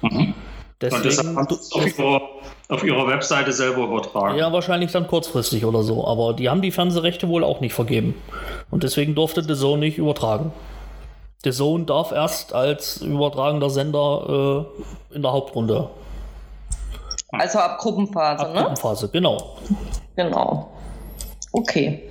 Mhm. 0.01 0.17
Und 0.17 0.33
deshalb 0.81 1.03
Deswegen, 1.03 1.37
haben 1.37 1.47
sie 1.49 1.55
es 1.55 1.71
auf 1.71 1.97
ihrer, 1.97 2.21
auf 2.69 2.83
ihrer 2.83 3.07
Webseite 3.07 3.53
selber 3.53 3.85
übertragen. 3.85 4.37
ja, 4.37 4.51
wahrscheinlich 4.51 4.91
dann 4.91 5.07
kurzfristig 5.07 5.63
oder 5.65 5.83
so. 5.83 6.05
Aber 6.05 6.33
die 6.33 6.49
haben 6.49 6.61
die 6.61 6.71
Fernsehrechte 6.71 7.29
wohl 7.29 7.43
auch 7.43 7.61
nicht 7.61 7.73
vergeben. 7.73 8.15
Und 8.69 8.83
deswegen 8.83 9.15
durfte 9.15 9.41
The 9.43 9.55
Zone 9.55 9.79
nicht 9.79 9.97
übertragen. 9.97 10.51
The 11.45 11.51
Zone 11.51 11.85
darf 11.85 12.11
erst 12.11 12.53
als 12.53 12.97
übertragender 12.97 13.69
Sender 13.69 14.65
äh, 15.11 15.15
in 15.15 15.21
der 15.21 15.31
Hauptrunde. 15.31 15.89
Also 17.31 17.59
ab 17.59 17.79
Gruppenphase, 17.79 18.41
Ab 18.45 18.53
ne? 18.53 18.59
Gruppenphase, 18.61 19.09
genau. 19.09 19.57
Genau. 20.15 20.69
Okay. 21.51 22.09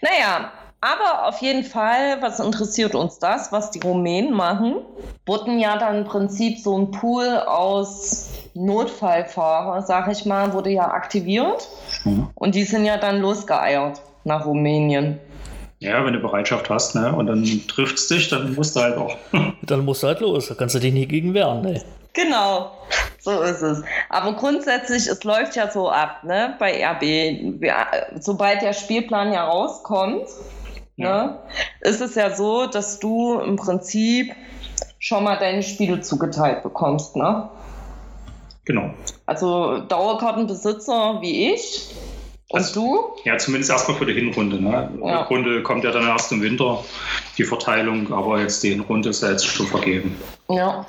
Naja, 0.00 0.50
aber 0.80 1.28
auf 1.28 1.42
jeden 1.42 1.64
Fall, 1.64 2.22
was 2.22 2.40
interessiert 2.40 2.94
uns 2.94 3.18
das, 3.18 3.52
was 3.52 3.70
die 3.70 3.80
Rumänen 3.80 4.32
machen? 4.32 4.76
Wurden 5.26 5.58
ja 5.58 5.76
dann 5.76 5.98
im 5.98 6.04
Prinzip 6.04 6.58
so 6.58 6.78
ein 6.78 6.90
Pool 6.90 7.26
aus 7.28 8.30
Notfallfahrer, 8.54 9.82
sag 9.82 10.10
ich 10.10 10.24
mal, 10.24 10.52
wurde 10.52 10.70
ja 10.70 10.90
aktiviert. 10.90 11.68
Mhm. 12.04 12.30
Und 12.34 12.54
die 12.54 12.64
sind 12.64 12.84
ja 12.84 12.96
dann 12.96 13.20
losgeeiert 13.20 14.00
nach 14.24 14.46
Rumänien. 14.46 15.18
Ja, 15.80 16.04
wenn 16.04 16.12
du 16.12 16.20
Bereitschaft 16.20 16.68
hast, 16.68 16.94
ne? 16.94 17.14
Und 17.14 17.26
dann 17.26 17.44
trifft 17.66 17.96
es 17.96 18.08
dich, 18.08 18.28
dann 18.28 18.54
musst 18.54 18.76
du 18.76 18.80
halt 18.80 18.96
auch. 18.98 19.16
Dann 19.62 19.84
musst 19.84 20.02
du 20.02 20.08
halt 20.08 20.20
los. 20.20 20.48
Da 20.48 20.54
kannst 20.54 20.74
du 20.74 20.78
dich 20.78 20.92
nicht 20.92 21.08
gegen 21.08 21.32
wehren. 21.32 21.62
Ne? 21.62 21.82
Genau, 22.12 22.72
so 23.20 23.40
ist 23.40 23.62
es. 23.62 23.82
Aber 24.08 24.34
grundsätzlich, 24.34 25.06
es 25.06 25.22
läuft 25.24 25.56
ja 25.56 25.70
so 25.70 25.90
ab, 25.90 26.24
ne, 26.24 26.54
bei 26.58 26.84
RB. 26.84 27.02
Wir, 27.60 27.74
sobald 28.18 28.62
der 28.62 28.72
Spielplan 28.72 29.32
ja 29.32 29.44
rauskommt. 29.44 30.26
Ne, 31.00 31.38
ist 31.80 32.00
es 32.00 32.14
ja 32.14 32.34
so, 32.34 32.66
dass 32.66 32.98
du 33.00 33.38
im 33.40 33.56
Prinzip 33.56 34.32
schon 34.98 35.24
mal 35.24 35.36
deine 35.38 35.62
Spiele 35.62 36.00
zugeteilt 36.00 36.62
bekommst, 36.62 37.16
ne? 37.16 37.48
Genau. 38.64 38.90
Also 39.26 39.78
Dauerkartenbesitzer 39.78 41.18
wie 41.20 41.52
ich 41.52 41.90
und 42.50 42.58
Also- 42.58 42.80
du, 42.80 42.98
Ja, 43.24 43.38
zumindest 43.38 43.70
erstmal 43.70 43.96
für 43.96 44.06
die 44.06 44.12
Hinrunde. 44.12 44.60
Ne? 44.62 44.90
Die 44.94 45.06
Ja. 45.08 45.20
Rückrunde 45.22 45.62
kommt 45.62 45.84
ja 45.84 45.90
dann 45.92 46.06
erst 46.06 46.30
im 46.32 46.42
Winter, 46.42 46.84
die 47.38 47.44
Verteilung, 47.44 48.12
aber 48.12 48.40
jetzt 48.40 48.62
die 48.62 48.70
Hinrunde 48.70 49.08
ist 49.10 49.22
ja 49.22 49.30
jetzt 49.30 49.46
schon 49.46 49.66
vergeben. 49.66 50.16
ja, 50.48 50.84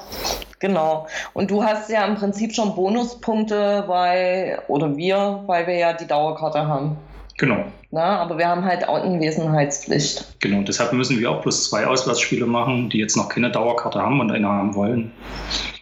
genau. 0.59 1.07
Und 1.33 1.49
du 1.51 1.63
hast 1.63 1.89
ja 1.89 2.05
im 2.05 2.15
Prinzip 2.15 2.53
schon 2.53 2.75
Bonuspunkte, 2.75 3.83
weil, 3.87 4.61
oder 4.67 4.95
wir, 4.97 5.43
weil 5.45 5.65
wir 5.67 5.75
ja 5.75 5.93
die 5.93 6.07
Dauerkarte 6.07 6.67
haben. 6.67 6.97
Genau. 7.41 7.65
Ne? 7.89 8.03
Aber 8.03 8.37
wir 8.37 8.47
haben 8.47 8.63
halt 8.63 8.87
Anwesenheitspflicht. 8.87 10.39
Genau, 10.41 10.61
deshalb 10.61 10.93
müssen 10.93 11.19
wir 11.19 11.31
auch 11.31 11.41
plus 11.41 11.67
zwei 11.67 11.87
Auswärtsspiele 11.87 12.45
machen, 12.45 12.91
die 12.91 12.99
jetzt 12.99 13.17
noch 13.17 13.29
keine 13.29 13.49
Dauerkarte 13.49 13.99
haben 13.99 14.19
und 14.19 14.31
eine 14.31 14.47
haben 14.47 14.75
wollen. 14.75 15.11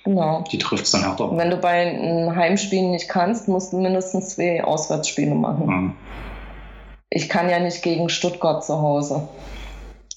Genau. 0.05 0.45
Die 0.53 0.57
trifft 0.57 0.85
es 0.85 0.91
dann 0.91 1.01
Und 1.01 1.07
härter. 1.19 1.37
wenn 1.37 1.49
du 1.49 1.57
bei 1.57 1.69
einem 1.91 2.33
Heimspiel 2.33 2.83
nicht 2.89 3.09
kannst, 3.09 3.49
musst 3.49 3.73
du 3.73 3.77
mindestens 3.81 4.35
zwei 4.35 4.63
Auswärtsspiele 4.63 5.35
machen. 5.35 5.69
Ja. 5.69 5.93
Ich 7.09 7.27
kann 7.27 7.49
ja 7.49 7.59
nicht 7.59 7.83
gegen 7.83 8.07
Stuttgart 8.07 8.63
zu 8.63 8.81
Hause. 8.81 9.27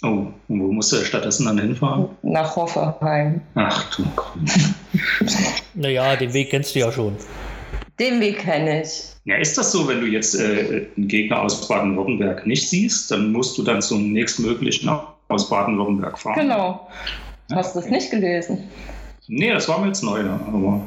Oh, 0.05 0.07
und 0.07 0.35
wo 0.49 0.71
musst 0.73 0.93
du 0.93 0.97
stattdessen 0.99 1.47
dann 1.47 1.59
hinfahren? 1.59 2.09
Nach 2.23 2.55
Hoffenheim. 2.55 3.41
Ach 3.57 3.95
du 3.97 4.05
Gott. 4.15 4.33
Naja, 5.75 6.15
den 6.15 6.35
Weg 6.35 6.51
kennst 6.51 6.75
du 6.77 6.81
ja 6.81 6.93
schon. 6.93 7.17
Den 8.03 8.21
Weg 8.21 8.41
kenne 8.41 8.83
ich. 8.83 9.05
Ja, 9.25 9.37
ist 9.37 9.57
das 9.57 9.71
so, 9.71 9.87
wenn 9.87 10.01
du 10.01 10.09
jetzt 10.09 10.35
äh, 10.35 10.89
einen 10.97 11.07
Gegner 11.07 11.41
aus 11.41 11.69
Baden-Württemberg 11.69 12.45
nicht 12.45 12.69
siehst, 12.69 13.13
dann 13.13 13.31
musst 13.31 13.57
du 13.57 13.63
dann 13.63 13.81
zum 13.81 14.13
nächstmöglichen 14.13 14.91
aus 15.29 15.49
Baden-Württemberg 15.49 16.19
fahren? 16.19 16.35
Genau. 16.35 16.89
Ja, 17.49 17.57
Hast 17.59 17.77
du 17.77 17.79
es 17.79 17.85
okay. 17.85 17.95
nicht 17.95 18.11
gelesen? 18.11 18.69
Nee, 19.29 19.53
das 19.53 19.69
war 19.69 19.79
mir 19.79 19.87
jetzt 19.87 20.03
neu, 20.03 20.21
ne? 20.21 20.41
aber 20.49 20.81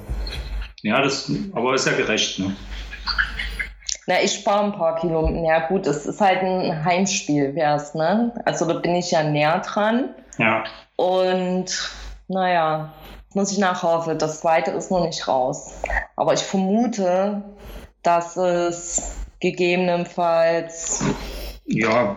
ja, 0.82 1.02
das 1.02 1.32
aber 1.54 1.74
ist 1.74 1.88
ja 1.88 1.94
gerecht, 1.94 2.38
ne? 2.40 2.54
Na, 4.08 4.22
ich 4.22 4.34
spare 4.34 4.66
ein 4.66 4.74
paar 4.74 5.00
Kilometer. 5.00 5.48
Ja, 5.48 5.68
gut, 5.70 5.88
es 5.88 6.06
ist 6.06 6.20
halt 6.20 6.42
ein 6.42 6.84
Heimspiel, 6.84 7.56
wär's, 7.56 7.96
ne? 7.96 8.34
Also 8.44 8.66
da 8.68 8.74
bin 8.74 8.94
ich 8.94 9.10
ja 9.12 9.24
näher 9.24 9.62
dran. 9.66 10.10
Ja, 10.38 10.66
Und 10.98 11.92
naja, 12.28 12.94
muss 13.36 13.52
ich 13.52 13.58
nachhoffen. 13.58 14.18
Das 14.18 14.40
zweite 14.42 14.72
ist 14.72 14.90
noch 14.92 15.06
nicht 15.06 15.28
raus. 15.28 15.74
Aber 16.16 16.34
ich 16.34 16.42
vermute, 16.42 17.44
dass 18.04 18.38
es 18.38 19.16
gegebenenfalls, 19.40 21.04
ja, 21.66 22.16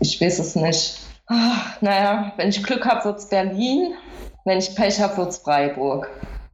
ich 0.00 0.20
weiß 0.20 0.38
es 0.38 0.56
nicht. 0.56 0.98
Ah, 1.26 1.56
Naja, 1.80 2.32
wenn 2.36 2.48
ich 2.48 2.62
Glück 2.62 2.84
habe, 2.86 3.04
wird 3.04 3.18
es 3.18 3.28
Berlin. 3.28 3.94
Wenn 4.44 4.58
ich 4.58 4.74
Pech 4.74 5.00
habe, 5.00 5.16
wird 5.18 5.28
es 5.28 5.38
Freiburg. 5.38 6.08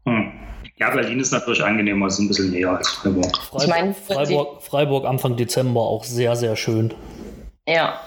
hm. 0.04 0.32
ja, 0.76 0.90
Berlin 0.90 1.20
ist 1.20 1.32
natürlich 1.32 1.62
angenehmer, 1.64 2.08
ist 2.08 2.18
ein 2.18 2.28
bisschen 2.28 2.50
näher 2.50 2.70
als 2.76 2.88
Freiburg. 2.88 3.36
Freiburg, 3.36 3.62
Ich 3.62 3.68
meine, 3.68 3.94
Freiburg, 3.94 4.62
Freiburg 4.62 5.06
Anfang 5.06 5.36
Dezember 5.36 5.80
auch 5.80 6.04
sehr, 6.04 6.36
sehr 6.36 6.56
schön. 6.56 6.92
Ja. 7.68 8.00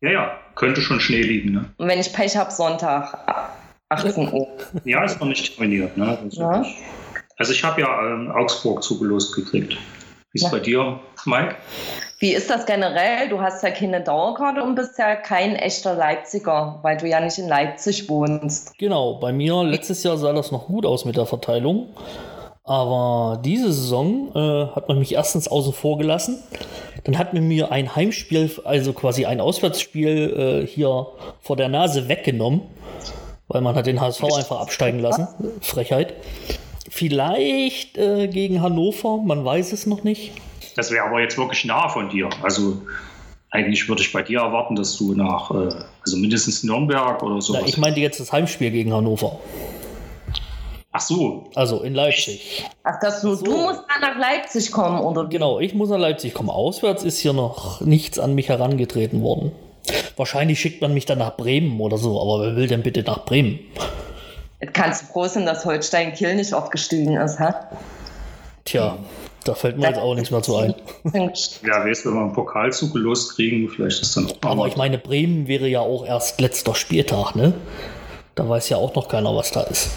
Ja, 0.00 0.10
ja, 0.10 0.30
könnte 0.54 0.80
schon 0.80 1.00
Schnee 1.00 1.22
liegen, 1.22 1.52
ne? 1.52 1.64
Und 1.76 1.88
wenn 1.88 1.98
ich 1.98 2.12
Pech 2.12 2.36
habe, 2.36 2.50
Sonntag, 2.50 3.18
18 3.88 4.32
Uhr. 4.32 4.48
Ja, 4.84 5.04
ist 5.04 5.20
noch 5.20 5.28
nicht 5.28 5.54
terminiert, 5.56 5.96
ne? 5.96 6.18
Das 6.22 6.32
ist 6.32 6.38
Ja. 6.38 6.52
wirklich- 6.56 6.76
Also 7.38 7.52
ich 7.52 7.62
habe 7.62 7.82
ja 7.82 8.14
ähm, 8.14 8.30
Augsburg 8.30 8.82
zugelost 8.82 9.34
gekriegt. 9.34 9.74
Wie 10.32 10.38
ist 10.38 10.44
Ja. 10.44 10.48
bei 10.50 10.58
dir, 10.60 11.00
Mike? 11.26 11.54
Wie 12.18 12.32
ist 12.32 12.48
das 12.48 12.64
generell? 12.64 13.28
Du 13.28 13.40
hast 13.42 13.62
ja 13.62 13.70
keine 13.70 14.00
Dauerkarte 14.02 14.62
und 14.62 14.74
bist 14.74 14.98
ja 14.98 15.16
kein 15.16 15.54
echter 15.54 15.94
Leipziger, 15.94 16.78
weil 16.82 16.96
du 16.96 17.06
ja 17.06 17.20
nicht 17.20 17.38
in 17.38 17.46
Leipzig 17.46 18.08
wohnst. 18.08 18.76
Genau, 18.78 19.14
bei 19.20 19.32
mir 19.32 19.62
letztes 19.64 20.02
Jahr 20.02 20.16
sah 20.16 20.32
das 20.32 20.50
noch 20.50 20.66
gut 20.66 20.86
aus 20.86 21.04
mit 21.04 21.16
der 21.16 21.26
Verteilung. 21.26 21.90
Aber 22.64 23.40
diese 23.44 23.70
Saison 23.72 24.32
äh, 24.34 24.74
hat 24.74 24.88
man 24.88 24.98
mich 24.98 25.12
erstens 25.14 25.46
außen 25.46 25.72
vor 25.74 25.98
gelassen. 25.98 26.42
Dann 27.04 27.18
hat 27.18 27.34
man 27.34 27.46
mir 27.46 27.70
ein 27.70 27.94
Heimspiel, 27.94 28.50
also 28.64 28.92
quasi 28.94 29.26
ein 29.26 29.40
Auswärtsspiel 29.40 30.62
äh, 30.64 30.66
hier 30.66 31.06
vor 31.40 31.56
der 31.56 31.68
Nase 31.68 32.08
weggenommen, 32.08 32.62
weil 33.48 33.60
man 33.60 33.74
hat 33.74 33.86
den 33.86 34.00
HSV 34.00 34.24
einfach 34.24 34.60
absteigen 34.60 34.98
lassen. 35.00 35.28
Frechheit. 35.60 36.14
Vielleicht 36.88 37.98
äh, 37.98 38.28
gegen 38.28 38.62
Hannover, 38.62 39.18
man 39.18 39.44
weiß 39.44 39.72
es 39.72 39.86
noch 39.86 40.04
nicht. 40.04 40.32
Das 40.76 40.90
wäre 40.90 41.04
aber 41.04 41.20
jetzt 41.20 41.36
wirklich 41.38 41.64
nah 41.64 41.88
von 41.88 42.08
dir. 42.08 42.28
Also 42.42 42.80
eigentlich 43.50 43.88
würde 43.88 44.02
ich 44.02 44.12
bei 44.12 44.22
dir 44.22 44.40
erwarten, 44.40 44.76
dass 44.76 44.96
du 44.96 45.14
nach, 45.14 45.50
äh, 45.50 45.68
also 46.04 46.16
mindestens 46.16 46.62
Nürnberg 46.62 47.22
oder 47.22 47.40
sowas. 47.40 47.62
ich 47.66 47.78
meinte 47.78 48.00
jetzt 48.00 48.20
das 48.20 48.32
Heimspiel 48.32 48.70
gegen 48.70 48.92
Hannover, 48.92 49.38
Ach 50.92 51.00
so, 51.00 51.44
also 51.54 51.82
in 51.82 51.92
Leipzig. 51.94 52.64
Ach, 52.82 52.98
dass 53.00 53.20
du, 53.20 53.34
So. 53.34 53.44
du 53.44 53.50
musst 53.50 53.82
dann 53.86 54.00
nach 54.00 54.18
Leipzig 54.18 54.72
kommen, 54.72 55.00
oder? 55.00 55.26
Genau, 55.26 55.60
ich 55.60 55.74
muss 55.74 55.90
nach 55.90 55.98
Leipzig 55.98 56.32
kommen. 56.32 56.48
Auswärts 56.48 57.04
ist 57.04 57.18
hier 57.18 57.34
noch 57.34 57.82
nichts 57.82 58.18
an 58.18 58.34
mich 58.34 58.48
herangetreten 58.48 59.22
worden. 59.22 59.52
Wahrscheinlich 60.16 60.60
schickt 60.60 60.80
man 60.80 60.94
mich 60.94 61.06
dann 61.06 61.18
nach 61.18 61.36
Bremen 61.36 61.80
oder 61.80 61.98
so, 61.98 62.20
aber 62.20 62.42
wer 62.44 62.56
will 62.56 62.66
denn 62.66 62.82
bitte 62.82 63.02
nach 63.02 63.24
Bremen? 63.24 63.58
Jetzt 64.60 64.74
kannst 64.74 65.02
du 65.02 65.06
froh 65.06 65.26
sein, 65.28 65.44
dass 65.46 65.64
Holstein 65.64 66.12
Kiel 66.14 66.34
nicht 66.34 66.52
aufgestiegen 66.54 67.16
ist, 67.16 67.38
hä? 67.38 67.52
Tja, 68.64 68.96
Da 69.44 69.54
fällt 69.54 69.78
mir 69.78 69.86
jetzt 69.88 69.98
auch 70.00 70.14
nichts 70.14 70.30
mehr 70.30 70.42
zu 70.42 70.56
ein. 70.56 70.74
Ja, 71.62 71.84
weißt 71.84 72.04
du, 72.04 72.08
wenn 72.10 72.16
wir 72.16 72.22
einen 72.22 72.32
Pokalzug 72.32 72.94
loskriegen, 72.94 73.68
vielleicht 73.68 74.00
ist 74.02 74.16
dann 74.16 74.26
auch 74.26 74.48
Aber 74.50 74.66
ich 74.66 74.76
meine, 74.76 74.98
Bremen 74.98 75.46
wäre 75.46 75.68
ja 75.68 75.80
auch 75.80 76.04
erst 76.06 76.40
letzter 76.40 76.74
Spieltag, 76.74 77.36
ne? 77.36 77.52
Da 78.34 78.48
weiß 78.48 78.68
ja 78.70 78.76
auch 78.78 78.94
noch 78.94 79.08
keiner, 79.08 79.34
was 79.36 79.50
da 79.52 79.62
ist. 79.62 79.90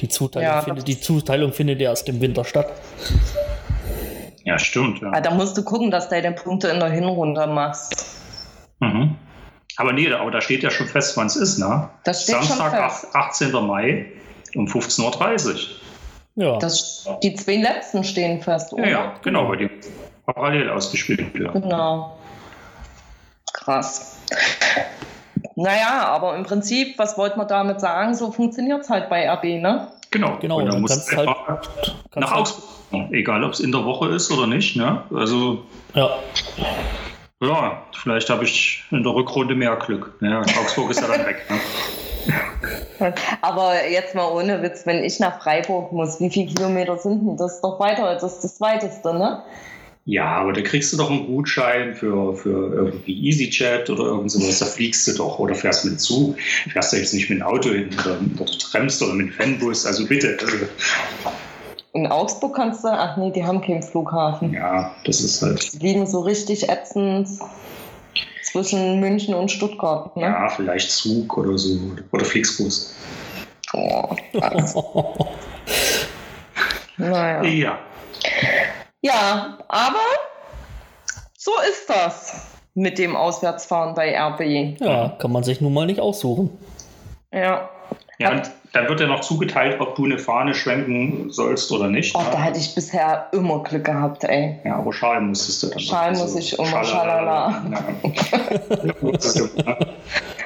Die 0.00 0.08
Zuteilung, 0.08 0.48
Ja, 0.50 0.60
findet, 0.62 0.78
das- 0.78 0.84
die 0.96 1.00
Zuteilung 1.00 1.52
findet 1.52 1.80
ja 1.80 1.90
erst 1.90 2.08
im 2.08 2.20
Winter 2.20 2.44
statt. 2.44 2.70
Ja, 4.44 4.58
stimmt. 4.58 5.00
Ja. 5.02 5.20
Da 5.20 5.30
musst 5.32 5.56
du 5.56 5.62
gucken, 5.62 5.90
dass 5.90 6.08
du 6.08 6.14
deine 6.20 6.34
Punkte 6.34 6.68
in 6.68 6.80
der 6.80 6.90
Hinrunde 6.90 7.46
machst. 7.46 8.19
Mhm. 8.80 9.16
Aber 9.76 9.92
nee, 9.92 10.12
aber 10.12 10.30
da 10.30 10.40
steht 10.40 10.62
ja 10.62 10.70
schon 10.70 10.86
fest, 10.88 11.16
wann 11.16 11.26
es 11.28 11.36
ist, 11.36 11.58
ne? 11.58 11.88
Das 12.04 12.24
steht 12.24 12.36
schon 12.36 12.56
Samstag, 12.56 12.92
fest. 12.92 13.14
18. 13.14 13.52
Mai 13.66 14.06
um 14.54 14.66
15.30 14.66 15.46
Uhr. 15.46 15.58
Ja. 16.36 16.58
Das, 16.58 17.08
die 17.22 17.34
zwei 17.34 17.56
letzten 17.56 18.02
stehen 18.04 18.42
fest, 18.42 18.72
oder? 18.72 18.84
Ja, 18.84 18.88
ja, 18.90 19.14
genau, 19.22 19.48
weil 19.48 19.58
die 19.58 19.70
parallel 20.26 20.70
ausgespielt 20.70 21.32
werden. 21.38 21.62
Genau. 21.62 22.16
Krass. 23.52 24.16
Naja, 25.56 26.06
aber 26.08 26.36
im 26.36 26.44
Prinzip, 26.44 26.98
was 26.98 27.18
wollte 27.18 27.36
man 27.36 27.48
damit 27.48 27.80
sagen? 27.80 28.14
So 28.14 28.32
funktioniert 28.32 28.82
es 28.82 28.90
halt 28.90 29.08
bei 29.10 29.28
RB, 29.28 29.60
ne? 29.60 29.88
Genau, 30.10 30.38
Genau, 30.40 30.58
und 30.58 30.64
dann 30.66 30.72
dann 30.74 30.80
musst 30.82 30.94
kannst 31.08 31.12
du 31.12 31.16
halt- 31.16 31.28
nach 32.16 32.30
halt- 32.30 32.40
Augsburg. 32.40 33.12
Egal, 33.12 33.44
ob 33.44 33.52
es 33.52 33.60
in 33.60 33.70
der 33.70 33.84
Woche 33.84 34.08
ist 34.08 34.32
oder 34.32 34.46
nicht. 34.48 34.74
Ne? 34.76 35.02
Also, 35.14 35.64
Ja. 35.94 36.10
Ja, 37.40 37.82
vielleicht 37.92 38.30
habe 38.30 38.44
ich 38.44 38.84
in 38.90 39.02
der 39.02 39.14
Rückrunde 39.14 39.54
mehr 39.54 39.76
Glück. 39.76 40.14
Ja, 40.20 40.40
Augsburg 40.40 40.90
ist 40.90 41.00
ja 41.00 41.08
dann 41.08 41.26
weg. 41.26 41.46
Ne? 41.48 41.58
Aber 43.40 43.88
jetzt 43.88 44.14
mal 44.14 44.30
ohne 44.30 44.62
Witz, 44.62 44.86
wenn 44.86 45.02
ich 45.02 45.20
nach 45.20 45.42
Freiburg 45.42 45.92
muss, 45.92 46.20
wie 46.20 46.30
viele 46.30 46.46
Kilometer 46.46 46.98
sind 46.98 47.26
denn 47.26 47.36
das? 47.36 47.60
Doch 47.60 47.80
weiter, 47.80 48.14
das 48.14 48.34
ist 48.34 48.44
das 48.44 48.60
weiteste, 48.60 49.14
ne? 49.14 49.42
Ja, 50.06 50.38
aber 50.38 50.54
da 50.54 50.62
kriegst 50.62 50.92
du 50.92 50.96
doch 50.96 51.10
einen 51.10 51.26
Gutschein 51.26 51.94
für, 51.94 52.34
für 52.34 52.74
irgendwie 52.74 53.28
EasyJet 53.28 53.90
oder 53.90 54.04
irgend 54.04 54.30
sowas. 54.30 54.58
Da 54.58 54.64
fliegst 54.64 55.06
du 55.06 55.12
doch 55.12 55.38
oder 55.38 55.54
fährst 55.54 55.84
mit 55.84 56.00
Zug. 56.00 56.36
Fährst 56.72 56.92
du 56.92 56.96
jetzt 56.96 57.12
nicht 57.12 57.28
mit 57.28 57.38
dem 57.38 57.46
Auto 57.46 57.68
hin 57.68 57.90
oder, 58.00 58.18
oder 58.40 58.58
trampst 58.58 59.02
oder 59.02 59.12
mit 59.12 59.28
dem 59.28 59.32
Fanbus. 59.32 59.84
Also 59.84 60.06
bitte. 60.06 60.38
Also, 60.40 60.56
In 61.92 62.06
Augsburg 62.06 62.54
kannst 62.54 62.84
du, 62.84 62.88
ach 62.88 63.16
nee, 63.16 63.32
die 63.32 63.44
haben 63.44 63.60
keinen 63.60 63.82
Flughafen. 63.82 64.52
ja, 64.52 64.92
das 65.04 65.20
ist 65.20 65.42
halt. 65.42 65.72
Die 65.72 65.78
liegen 65.78 66.06
so 66.06 66.20
richtig 66.20 66.68
ätzend 66.68 67.28
zwischen 68.44 69.00
München 69.00 69.34
und 69.34 69.50
Stuttgart, 69.50 70.16
ne? 70.16 70.22
Ja, 70.22 70.48
vielleicht 70.48 70.90
Zug 70.90 71.36
oder 71.36 71.58
so. 71.58 71.76
Oder 72.12 72.24
Flixbus. 72.24 72.94
Oh, 73.72 74.16
krass. 74.32 74.74
naja. 76.96 77.42
Ja. 77.44 77.78
Ja, 79.02 79.58
aber 79.68 79.98
so 81.36 81.52
ist 81.70 81.88
das 81.88 82.46
mit 82.74 82.98
dem 82.98 83.16
Auswärtsfahren 83.16 83.94
bei 83.94 84.16
RB. 84.16 84.80
ja, 84.80 85.08
kann 85.18 85.32
man 85.32 85.42
sich 85.42 85.60
nun 85.60 85.74
mal 85.74 85.86
nicht 85.86 86.00
aussuchen. 86.00 86.50
Ja. 87.32 87.68
Ja, 88.18 88.32
und 88.32 88.50
dann 88.72 88.88
wird 88.88 89.00
ja 89.00 89.06
noch 89.06 89.20
zugeteilt, 89.20 89.80
ob 89.80 89.96
du 89.96 90.04
eine 90.04 90.18
Fahne 90.18 90.54
schwenken 90.54 91.30
sollst 91.30 91.72
oder 91.72 91.88
nicht. 91.88 92.14
Oh, 92.14 92.22
da 92.30 92.40
hatte 92.40 92.58
ich 92.58 92.74
bisher 92.74 93.26
immer 93.32 93.62
Glück 93.62 93.84
gehabt, 93.84 94.24
ey. 94.24 94.60
Ja, 94.64 94.76
aber 94.76 94.92
Schal 94.92 95.20
musstest 95.20 95.62
du 95.62 95.68
dann. 95.68 95.80
Schal 95.80 96.16
muss 96.16 96.36
ich 96.36 96.58
immer, 96.58 96.84
Schalala. 96.84 97.62
Du, 99.00 99.62
ne? 99.62 99.76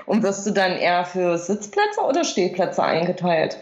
Und 0.07 0.23
wirst 0.23 0.47
du 0.47 0.51
dann 0.51 0.73
eher 0.73 1.05
für 1.05 1.39
Sitzplätze 1.39 2.01
oder 2.01 2.25
Stehplätze 2.25 2.83
eingeteilt? 2.83 3.59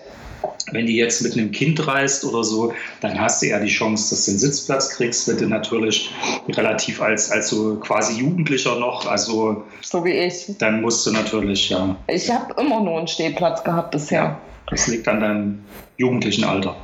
Wenn 0.73 0.87
du 0.87 0.93
jetzt 0.93 1.23
mit 1.23 1.33
einem 1.35 1.51
Kind 1.51 1.87
reist 1.87 2.25
oder 2.25 2.43
so, 2.45 2.73
dann 3.01 3.21
hast 3.21 3.43
du 3.43 3.47
ja 3.49 3.59
die 3.59 3.69
Chance, 3.69 4.11
dass 4.11 4.25
du 4.25 4.31
einen 4.33 4.39
Sitzplatz 4.41 4.91
kriegst, 4.91 5.29
wenn 5.29 5.37
du 5.37 5.47
natürlich 5.47 6.11
relativ 6.49 7.03
als, 7.03 7.31
als 7.31 7.49
so 7.51 7.77
quasi 7.77 8.19
Jugendlicher 8.21 8.79
noch, 8.79 9.07
also 9.07 9.65
So 9.83 10.05
wie 10.05 10.13
ich. 10.13 10.47
dann 10.59 10.81
musst 10.81 11.05
du 11.07 11.13
natürlich, 11.13 11.69
ja, 11.71 11.95
Ich 12.09 12.31
habe 12.31 12.55
immer 12.61 12.81
nur 12.83 12.99
einen 12.99 13.09
Stehplatz 13.09 13.63
gehabt 13.65 13.91
bisher. 13.91 14.39
das 14.71 14.87
liegt 14.87 15.07
an 15.09 15.21
deinem 15.21 15.65
jugendlichen 15.99 16.45
Alter. 16.45 16.75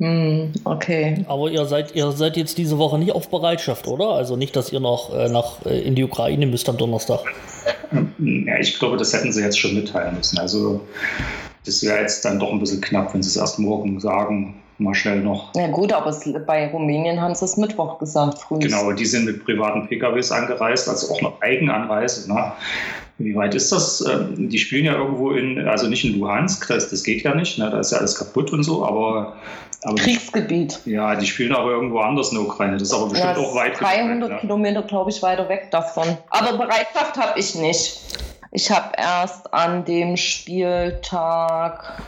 Hm, 0.00 0.52
okay. 0.64 1.24
Aber 1.28 1.50
ihr 1.50 1.64
seid, 1.66 1.94
ihr 1.94 2.10
seid 2.12 2.36
jetzt 2.36 2.58
diese 2.58 2.78
Woche 2.78 2.98
nicht 2.98 3.12
auf 3.12 3.28
Bereitschaft, 3.28 3.86
oder? 3.86 4.08
Also 4.10 4.34
nicht, 4.36 4.56
dass 4.56 4.72
ihr 4.72 4.80
noch 4.80 5.14
äh, 5.14 5.28
nach, 5.28 5.64
äh, 5.66 5.80
in 5.82 5.94
die 5.94 6.02
Ukraine 6.02 6.46
müsst 6.46 6.68
am 6.68 6.76
Donnerstag. 6.76 7.20
Ja, 8.18 8.58
ich 8.58 8.76
glaube, 8.78 8.96
das 8.96 9.12
hätten 9.12 9.32
sie 9.32 9.42
jetzt 9.42 9.58
schon 9.58 9.74
mitteilen 9.74 10.16
müssen. 10.16 10.38
Also 10.38 10.80
das 11.66 11.82
wäre 11.82 12.00
jetzt 12.00 12.24
dann 12.24 12.38
doch 12.38 12.52
ein 12.52 12.60
bisschen 12.60 12.80
knapp, 12.80 13.14
wenn 13.14 13.22
sie 13.22 13.28
es 13.30 13.36
erst 13.36 13.58
morgen 13.58 13.98
sagen, 14.00 14.60
mal 14.78 14.94
schnell 14.94 15.20
noch. 15.20 15.52
Na 15.54 15.68
gut, 15.68 15.92
aber 15.92 16.10
es, 16.10 16.28
bei 16.46 16.68
Rumänien 16.68 17.20
haben 17.20 17.34
sie 17.34 17.44
es 17.44 17.56
Mittwoch 17.56 17.98
gesagt, 17.98 18.38
früh. 18.38 18.58
Genau, 18.58 18.92
die 18.92 19.06
sind 19.06 19.24
mit 19.24 19.44
privaten 19.44 19.86
PKWs 19.86 20.32
angereist, 20.32 20.88
also 20.88 21.14
auch 21.14 21.22
noch 21.22 21.40
Eigenanreise. 21.42 22.32
Ne? 22.32 22.52
Wie 23.18 23.34
weit 23.36 23.54
ist 23.54 23.70
das? 23.70 24.04
Ähm, 24.04 24.48
Die 24.48 24.58
spielen 24.58 24.86
ja 24.86 24.94
irgendwo 24.94 25.30
in, 25.30 25.68
also 25.68 25.86
nicht 25.86 26.04
in 26.04 26.18
Luhansk, 26.18 26.66
das, 26.68 26.90
das 26.90 27.04
geht 27.04 27.22
ja 27.22 27.34
nicht, 27.34 27.58
ne? 27.58 27.70
da 27.70 27.78
ist 27.78 27.92
ja 27.92 27.98
alles 27.98 28.16
kaputt 28.16 28.52
und 28.52 28.64
so, 28.64 28.84
aber, 28.84 29.36
aber 29.84 29.94
die, 29.94 30.02
Kriegsgebiet. 30.02 30.80
ja, 30.86 31.14
die 31.14 31.26
spielen 31.26 31.54
aber 31.54 31.70
irgendwo 31.70 32.00
anders 32.00 32.32
in 32.32 32.38
der 32.38 32.46
Ukraine. 32.48 32.72
Das 32.72 32.88
ist 32.88 32.94
aber 32.94 33.10
bestimmt 33.10 33.36
Ja, 33.36 33.42
auch 33.42 33.54
weit 33.54 33.80
300 33.80 34.28
ne? 34.28 34.38
Kilometer, 34.40 34.82
glaube 34.82 35.10
ich, 35.10 35.22
weiter 35.22 35.48
weg 35.48 35.68
davon. 35.70 36.18
Aber 36.30 36.58
Bereitschaft 36.58 37.16
habe 37.16 37.38
ich 37.38 37.54
nicht. 37.54 38.00
Ich 38.56 38.70
habe 38.70 38.92
erst 38.96 39.52
an 39.52 39.84
dem 39.84 40.16
Spieltag 40.16 42.00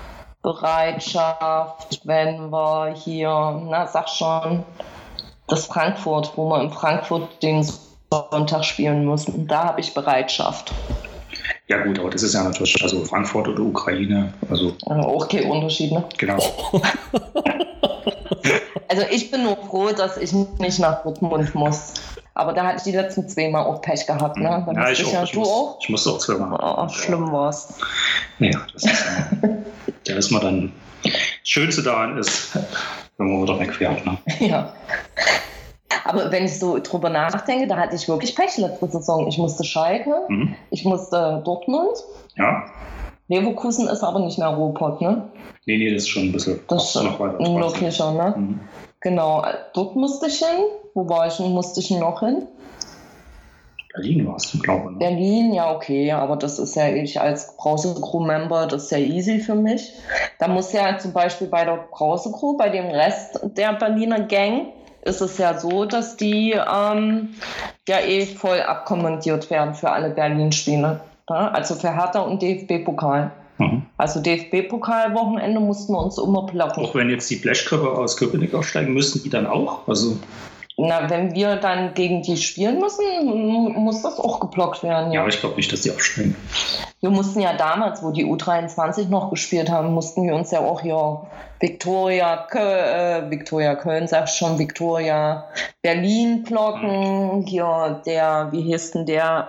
Bereitschaft, 0.43 2.03
wenn 2.05 2.53
wir 2.53 2.95
hier, 2.95 3.61
na 3.69 3.89
sag 3.89 4.09
schon, 4.09 4.63
das 5.49 5.67
Frankfurt, 5.67 6.35
wo 6.37 6.49
wir 6.49 6.63
in 6.63 6.71
Frankfurt 6.71 7.43
den 7.43 7.69
Sonntag 8.13 8.65
spielen 8.65 9.05
müssen. 9.05 9.49
Da 9.49 9.65
habe 9.65 9.81
ich 9.81 9.93
Bereitschaft. 9.93 10.73
Ja 11.67 11.83
gut, 11.83 11.99
aber 11.99 12.11
das 12.11 12.23
ist 12.23 12.35
ja 12.35 12.45
natürlich, 12.45 12.81
also 12.81 13.05
Frankfurt 13.05 13.49
oder 13.49 13.63
Ukraine, 13.63 14.33
also 14.49 14.73
auch 14.87 15.27
kein 15.27 15.51
Unterschied, 15.51 15.91
ne? 15.91 16.05
genau. 16.17 16.39
Also 18.89 19.03
ich 19.11 19.31
bin 19.31 19.43
nur 19.43 19.57
froh, 19.57 19.91
dass 19.91 20.17
ich 20.17 20.33
nicht 20.33 20.79
nach 20.79 21.03
Dortmund 21.03 21.55
muss. 21.55 21.95
Aber 22.37 22.53
da 22.53 22.65
hatte 22.67 22.77
ich 22.77 22.83
die 22.83 22.93
letzten 22.93 23.27
zwei 23.29 23.49
Mal 23.49 23.65
auch 23.65 23.81
Pech 23.81 24.07
gehabt, 24.07 24.37
ne? 24.37 24.67
Ja, 24.75 24.91
ich 24.91 25.05
auch. 25.07 25.13
ja, 25.13 25.23
Ich 25.25 25.31
du 25.33 25.39
muss, 25.41 25.49
auch? 25.49 25.79
ich 25.81 25.89
musste 25.89 26.11
auch 26.11 26.19
zweimal. 26.19 26.59
Oh, 26.63 26.89
schlimm 26.91 27.33
war's. 27.33 27.79
Ja, 28.39 28.51
das 28.75 28.85
ist 28.85 29.05
ja, 29.43 29.49
da 30.05 30.13
ist 30.17 30.31
man 30.31 30.41
dann. 30.43 30.73
Das 31.03 31.13
Schönste 31.45 31.83
daran 31.83 32.19
ist, 32.19 32.55
wenn 33.17 33.33
man 33.33 33.43
wieder 33.43 33.59
wegfährt. 33.59 34.05
Ne? 34.05 34.19
Ja. 34.41 34.73
Aber 36.05 36.31
wenn 36.31 36.45
ich 36.45 36.59
so 36.59 36.79
drüber 36.79 37.09
nachdenke, 37.09 37.67
da 37.67 37.77
hatte 37.79 37.97
ich 37.97 38.07
wirklich 38.09 38.37
Pech 38.37 38.59
letzte 38.59 38.87
Saison. 38.89 39.27
Ich 39.29 39.39
musste 39.39 39.65
Schalke, 39.65 40.15
Mhm. 40.29 40.55
ich 40.71 40.85
musste 40.85 41.41
Dortmund. 41.45 41.97
Ja, 42.37 42.65
Leverkusen 43.29 43.89
ist 43.89 44.03
aber 44.05 44.21
nicht 44.21 44.39
mehr 44.39 44.49
Ruhrpott, 44.49 45.01
ne? 45.01 45.23
nee, 45.65 45.79
nee, 45.79 45.93
das 45.93 46.03
ist 46.03 46.11
schon 46.11 46.25
ein 46.25 46.33
bisschen 46.33 46.61
Das 46.69 46.95
ist 46.95 47.03
noch 47.03 47.19
weiter. 47.19 47.39
nördlicher, 47.41 48.13
ne? 48.13 48.35
Mhm. 48.37 48.61
Genau, 49.07 49.47
dort 49.73 49.95
musste 49.95 50.27
ich 50.27 50.41
hin. 50.41 50.65
Wo 50.93 51.09
war 51.09 51.29
ich 51.29 51.37
denn? 51.37 51.53
Musste 51.53 51.79
ich 51.79 51.93
noch 51.93 52.19
hin? 52.19 52.49
Berlin 53.95 54.27
warst 54.27 54.53
du, 54.53 54.59
glaube 54.59 54.87
ich. 54.87 54.91
Ne? 54.91 54.99
Berlin, 54.99 55.55
ja, 55.55 55.73
okay, 55.73 56.11
aber 56.11 56.35
das 56.35 56.59
ist 56.59 56.75
ja 56.75 56.89
ich 56.89 57.21
als 57.21 57.57
Brause-Crew-Member, 57.57 58.67
das 58.67 58.87
ist 58.87 58.91
ja 58.91 58.99
easy 58.99 59.39
für 59.39 59.55
mich. 59.55 59.93
Da 60.41 60.49
muss 60.49 60.73
ja 60.73 60.99
zum 60.99 61.13
Beispiel 61.13 61.47
bei 61.47 61.65
der 61.65 61.87
Brause-Crew, 61.89 62.57
bei 62.57 62.69
dem 62.69 62.87
Rest 62.87 63.39
der 63.45 63.75
Berliner 63.75 64.23
Gang, 64.23 64.73
ist 65.03 65.21
es 65.21 65.39
ja 65.39 65.57
so, 65.57 65.85
dass 65.85 66.17
die 66.17 66.55
ähm, 66.55 67.37
ja 67.87 68.01
eh 68.01 68.27
voll 68.27 68.61
abkommandiert 68.61 69.51
werden 69.51 69.75
für 69.75 69.93
alle 69.93 70.11
Berlin-Spiele. 70.11 71.01
Ja? 71.31 71.53
Also 71.53 71.77
für 71.77 71.95
Hertha 71.95 72.23
und 72.23 72.43
DFB-Pokal. 72.43 73.31
Mhm. 73.59 73.83
Also 73.97 74.21
DFB-Pokal-Wochenende 74.21 75.61
mussten 75.61 75.93
wir 75.95 76.01
uns 76.01 76.19
immer 76.19 76.43
blocken. 76.47 76.85
Auch 76.85 76.95
wenn 76.95 77.09
jetzt 77.11 77.31
die 77.31 77.37
Blechkörper 77.37 77.99
aus 77.99 78.17
Köpenick 78.17 78.55
aufsteigen, 78.55 78.93
müssten 78.93 79.23
die 79.23 79.31
dann 79.31 79.47
auch? 79.47 79.87
Also, 79.89 80.19
Na, 80.77 81.09
wenn 81.09 81.35
wir 81.35 81.57
dann 81.57 81.95
gegen 81.95 82.21
die 82.23 82.37
spielen 82.37 82.79
müssen, 82.81 83.03
muss 83.83 84.03
das 84.03 84.19
auch 84.21 84.41
geblockt 84.41 84.83
werden. 84.83 85.09
ja, 85.11 85.15
Ja. 85.15 85.21
aber 85.21 85.31
ich 85.31 85.41
glaube 85.41 85.57
nicht, 85.57 85.73
dass 85.73 85.81
die 85.81 85.91
aufsteigen. 85.91 86.37
Wir 87.01 87.09
mussten 87.11 87.41
ja 87.41 87.55
damals, 87.57 88.03
wo 88.03 88.11
die 88.11 88.27
U23 88.27 89.09
noch 89.09 89.31
gespielt 89.31 89.71
haben, 89.71 89.95
mussten 89.95 90.27
wir 90.27 90.35
uns 90.35 90.51
ja 90.51 90.61
auch 90.61 90.81
hier 90.83 91.23
Victoria, 91.61 92.47
Köln, 92.51 93.27
äh, 93.27 93.31
Victoria 93.31 93.75
Köln, 93.75 94.07
sag 94.07 94.29
schon, 94.29 94.59
Victoria 94.59 95.45
Berlin 95.83 96.43
blocken. 96.43 97.45
Hier 97.47 98.03
der, 98.05 98.49
wie 98.53 98.61
hieß 98.63 98.91
denn 98.93 99.07
der? 99.07 99.49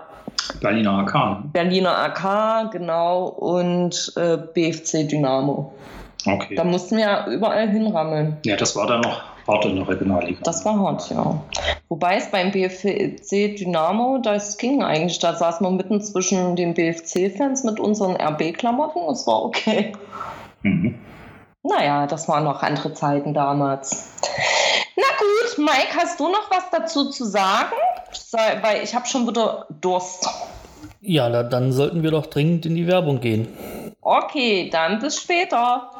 Berliner 0.62 0.99
AK. 0.99 1.13
Ne? 1.13 1.49
Berliner 1.53 1.97
AK, 1.97 2.71
genau, 2.71 3.27
und 3.27 4.13
äh, 4.15 4.38
BFC 4.38 5.07
Dynamo. 5.07 5.73
Okay. 6.25 6.55
Da 6.55 6.63
mussten 6.63 6.97
wir 6.97 7.03
ja 7.03 7.27
überall 7.27 7.69
hinrammeln. 7.69 8.38
Ja, 8.45 8.55
das 8.55 8.75
war 8.75 8.88
dann 8.88 9.01
noch 9.01 9.21
hart 9.47 9.65
in 9.65 9.77
der 9.77 9.88
Regionalliga. 9.88 10.39
Das 10.43 10.65
war 10.65 10.77
hart, 10.79 11.10
ja. 11.10 11.41
Wobei 11.89 12.17
es 12.17 12.29
beim 12.29 12.51
BFC 12.51 13.55
Dynamo, 13.57 14.19
das 14.21 14.57
ging 14.57 14.83
eigentlich. 14.83 15.19
Da 15.19 15.36
saß 15.36 15.62
man 15.62 15.77
mitten 15.77 16.01
zwischen 16.01 16.55
den 16.55 16.73
BFC-Fans 16.73 17.63
mit 17.63 17.79
unseren 17.79 18.15
RB-Klamotten. 18.15 19.10
Es 19.10 19.25
war 19.25 19.45
okay. 19.45 19.93
Mhm. 20.63 20.95
Naja, 21.63 22.07
das 22.07 22.27
waren 22.27 22.43
noch 22.43 22.62
andere 22.62 22.93
Zeiten 22.93 23.33
damals. 23.33 24.12
Na 24.97 25.03
gut, 25.19 25.60
Mike, 25.60 25.95
hast 25.95 26.19
du 26.19 26.27
noch 26.27 26.49
was 26.49 26.71
dazu 26.71 27.12
zu 27.12 27.25
sagen? 27.25 27.75
Weil 28.62 28.83
ich 28.83 28.95
habe 28.95 29.05
schon 29.05 29.27
wieder 29.27 29.67
Durst. 29.79 30.27
Ja, 31.01 31.43
dann 31.43 31.71
sollten 31.71 32.01
wir 32.01 32.10
doch 32.10 32.25
dringend 32.25 32.65
in 32.65 32.75
die 32.75 32.88
Werbung 32.88 33.21
gehen. 33.21 33.47
Okay, 34.01 34.69
dann 34.71 34.99
bis 34.99 35.21
später. 35.21 35.91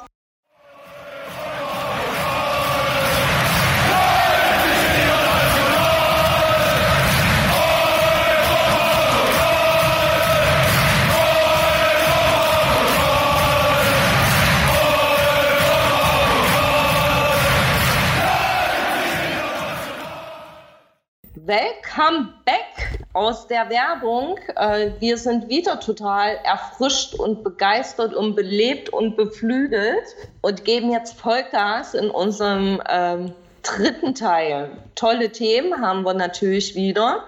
Aus 23.18 23.48
der 23.48 23.70
Werbung. 23.72 24.38
Äh, 24.56 24.92
wir 25.00 25.18
sind 25.18 25.50
wieder 25.50 25.80
total 25.80 26.38
erfrischt 26.44 27.16
und 27.16 27.44
begeistert 27.44 28.14
und 28.14 28.36
belebt 28.36 28.90
und 28.90 29.18
beflügelt 29.18 30.06
und 30.42 30.64
geben 30.66 30.92
jetzt 30.92 31.20
Vollgas 31.20 31.96
in 31.96 32.12
unserem 32.12 32.80
ähm, 32.88 33.34
dritten 33.64 34.14
Teil. 34.14 34.70
Tolle 34.94 35.32
Themen 35.32 35.82
haben 35.82 36.04
wir 36.04 36.14
natürlich 36.14 36.76
wieder. 36.76 37.24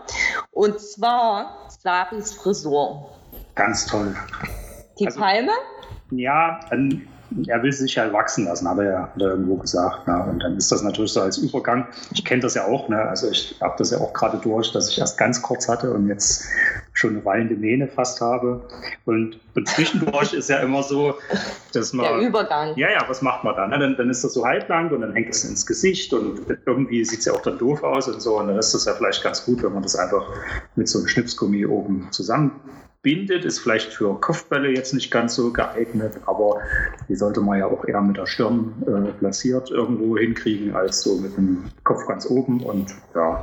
Und 0.52 0.80
zwar 0.80 1.68
Sabis 1.82 2.34
Frisur. 2.34 3.10
Ganz 3.56 3.88
toll. 3.88 4.16
Die 5.00 5.08
also, 5.08 5.20
Palme? 5.20 5.52
Ja, 6.12 6.60
ein 6.70 7.09
er 7.48 7.64
will 7.64 7.72
sich 7.72 7.98
halt 7.98 8.14
wachsen 8.14 8.46
lassen, 8.46 8.68
hat 8.68 8.78
er 8.80 8.84
ja 8.84 9.02
hat 9.02 9.22
er 9.22 9.30
irgendwo 9.30 9.58
gesagt. 9.58 10.08
Ne? 10.08 10.26
Und 10.30 10.44
dann 10.44 10.58
ist 10.58 10.72
das 10.72 10.82
natürlich 10.82 11.12
so 11.12 11.22
als 11.22 11.38
Übergang. 11.38 11.88
Ich 12.12 12.26
kenne 12.26 12.42
das 12.42 12.56
ja 12.56 12.66
auch, 12.66 12.90
ne? 12.90 13.02
also 13.02 13.30
ich 13.30 13.56
habe 13.62 13.76
das 13.78 13.92
ja 13.92 14.00
auch 14.00 14.14
gerade 14.14 14.38
durch, 14.38 14.72
dass 14.72 14.90
ich 14.90 15.00
erst 15.00 15.18
ganz 15.18 15.42
kurz 15.42 15.68
hatte 15.68 15.92
und 15.92 16.08
jetzt 16.08 16.46
schon 16.94 17.12
eine 17.12 17.26
wallende 17.26 17.56
Mähne 17.56 17.88
fast 17.88 18.22
habe. 18.22 18.68
Und, 19.06 19.40
und 19.56 19.68
zwischendurch 19.68 20.34
ist 20.34 20.50
ja 20.50 20.58
immer 20.58 20.84
so, 20.84 21.16
dass 21.74 21.94
man. 21.94 22.06
Der 22.06 22.28
Übergang. 22.28 22.76
Ja, 22.78 22.90
ja, 22.90 23.06
was 23.08 23.22
macht 23.22 23.44
man 23.44 23.56
dann? 23.56 23.70
Ne? 23.70 23.80
Dann, 23.80 23.96
dann 23.98 24.10
ist 24.10 24.24
das 24.24 24.34
so 24.34 24.46
halblang 24.46 24.92
und 24.92 25.02
dann 25.02 25.14
hängt 25.14 25.30
es 25.30 25.44
ins 25.44 25.66
Gesicht 25.66 26.14
und 26.14 26.42
irgendwie 26.66 27.04
sieht 27.06 27.20
es 27.20 27.26
ja 27.26 27.34
auch 27.34 27.42
dann 27.42 27.58
doof 27.58 27.84
aus 27.84 28.08
und 28.08 28.22
so. 28.22 28.38
Und 28.38 28.48
dann 28.48 28.58
ist 28.58 28.74
das 28.74 28.86
ja 28.86 28.94
vielleicht 28.94 29.24
ganz 29.24 29.46
gut, 29.46 29.64
wenn 29.64 29.74
man 29.74 29.84
das 29.84 29.96
einfach 29.96 30.28
mit 30.76 30.90
so 30.90 31.00
einem 31.00 31.08
Schnipsgummi 31.08 31.66
oben 31.66 32.08
zusammen 32.12 32.52
bindet, 33.02 33.46
ist 33.46 33.60
vielleicht 33.60 33.94
für 33.94 34.20
Kopfbälle 34.20 34.70
jetzt 34.70 34.94
nicht 34.94 35.10
ganz 35.10 35.36
so 35.36 35.54
geeignet, 35.54 36.16
aber 36.26 36.60
die 37.08 37.16
sollte 37.16 37.42
man 37.42 37.60
ja 37.60 37.68
auch 37.68 37.86
eher 37.86 38.02
mit 38.02 38.18
der 38.18 38.26
Stirn 38.26 38.74
äh, 38.86 39.12
platziert 39.14 39.72
irgendwo 39.72 40.18
hinkriegen, 40.18 40.76
als 40.76 41.04
so 41.04 41.16
mit 41.16 41.36
dem 41.38 41.72
Kopf 41.84 42.06
ganz 42.08 42.26
oben 42.26 42.62
und 42.62 42.94
ja. 43.16 43.42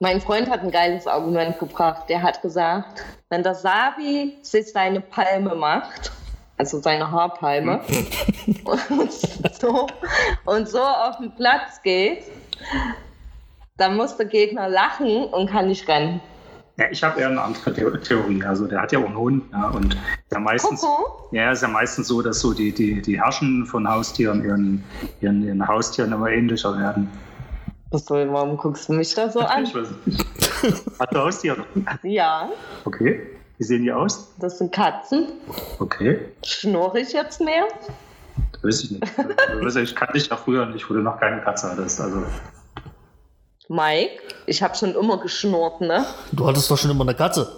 Mein 0.00 0.20
Freund 0.20 0.50
hat 0.50 0.60
ein 0.60 0.70
geiles 0.70 1.06
Argument 1.06 1.58
gebracht. 1.58 2.08
Der 2.08 2.22
hat 2.22 2.42
gesagt, 2.42 3.02
wenn 3.30 3.42
der 3.42 3.54
Sabi 3.54 4.36
sich 4.42 4.70
seine 4.70 5.00
Palme 5.00 5.54
macht, 5.54 6.12
also 6.58 6.80
seine 6.80 7.10
Haarpalme, 7.10 7.80
und, 8.64 9.12
so, 9.12 9.86
und 10.44 10.68
so 10.68 10.80
auf 10.80 11.16
den 11.18 11.34
Platz 11.36 11.80
geht, 11.82 12.24
dann 13.76 13.96
muss 13.96 14.16
der 14.16 14.26
Gegner 14.26 14.68
lachen 14.68 15.24
und 15.24 15.50
kann 15.50 15.68
nicht 15.68 15.88
rennen. 15.88 16.20
Ja, 16.76 16.86
ich 16.90 17.04
habe 17.04 17.20
eher 17.20 17.28
eine 17.28 17.40
andere 17.40 17.72
Theorie. 18.00 18.42
Also 18.42 18.66
der 18.66 18.80
hat 18.82 18.90
ja 18.90 18.98
auch 18.98 19.06
einen 19.06 19.16
Hund. 19.16 19.44
Ja, 19.52 19.68
und 19.68 19.96
ja 20.32 20.40
meistens, 20.40 20.80
Koko. 20.80 21.28
ja, 21.30 21.52
ist 21.52 21.62
ja 21.62 21.68
meistens 21.68 22.08
so, 22.08 22.20
dass 22.20 22.40
so 22.40 22.52
die, 22.52 22.72
die, 22.72 23.00
die 23.00 23.20
Herrschen 23.20 23.64
von 23.64 23.88
Haustieren 23.88 24.44
ihren, 24.44 24.84
ihren, 25.20 25.44
ihren 25.44 25.66
Haustieren 25.68 26.12
immer 26.12 26.30
ähnlicher 26.30 26.76
werden. 26.76 27.08
Was 27.90 28.06
soll, 28.06 28.32
warum 28.32 28.56
guckst 28.56 28.88
du 28.88 28.92
mich 28.94 29.14
da 29.14 29.30
so 29.30 29.38
an? 29.40 29.64
Ich 29.64 29.74
weiß 29.74 29.88
nicht. 30.04 30.26
Hat 30.98 31.14
du 31.14 31.18
Haustiere? 31.20 31.64
Ja. 32.02 32.48
Okay. 32.84 33.20
Wie 33.58 33.64
sehen 33.64 33.84
die 33.84 33.92
aus? 33.92 34.34
Das 34.40 34.58
sind 34.58 34.72
Katzen. 34.72 35.28
Okay. 35.78 36.18
Schnurre 36.44 36.98
ich 36.98 37.12
jetzt 37.12 37.40
mehr? 37.40 37.66
Das 38.50 38.64
weiß 38.64 38.84
ich 38.84 38.90
nicht. 38.90 39.12
Also, 39.62 39.78
ich 39.78 39.94
kannte 39.94 40.14
dich 40.14 40.26
ja 40.26 40.36
früher 40.36 40.66
nicht, 40.66 40.90
wo 40.90 40.94
du 40.94 41.00
noch 41.00 41.20
keine 41.20 41.40
Katze 41.40 41.70
hattest. 41.70 42.00
Also. 42.00 42.24
Mike, 43.74 44.22
ich 44.46 44.62
habe 44.62 44.76
schon 44.76 44.94
immer 44.94 45.18
geschnurrt, 45.18 45.80
ne? 45.80 46.06
Du 46.30 46.46
hattest 46.46 46.70
doch 46.70 46.78
schon 46.78 46.92
immer 46.92 47.02
eine 47.02 47.14
Katze. 47.14 47.50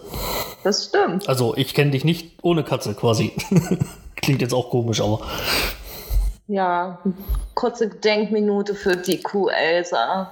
Das 0.64 0.86
stimmt. 0.86 1.28
Also 1.28 1.54
ich 1.56 1.74
kenne 1.74 1.90
dich 1.90 2.04
nicht 2.04 2.38
ohne 2.42 2.64
Katze 2.64 2.94
quasi. 2.94 3.32
Klingt 4.16 4.40
jetzt 4.40 4.54
auch 4.54 4.70
komisch, 4.70 5.00
aber. 5.00 5.20
Ja, 6.48 7.00
kurze 7.54 7.90
Gedenkminute 7.90 8.74
für 8.74 8.96
die 8.96 9.20
Kuh 9.20 9.48
Elsa. 9.48 10.30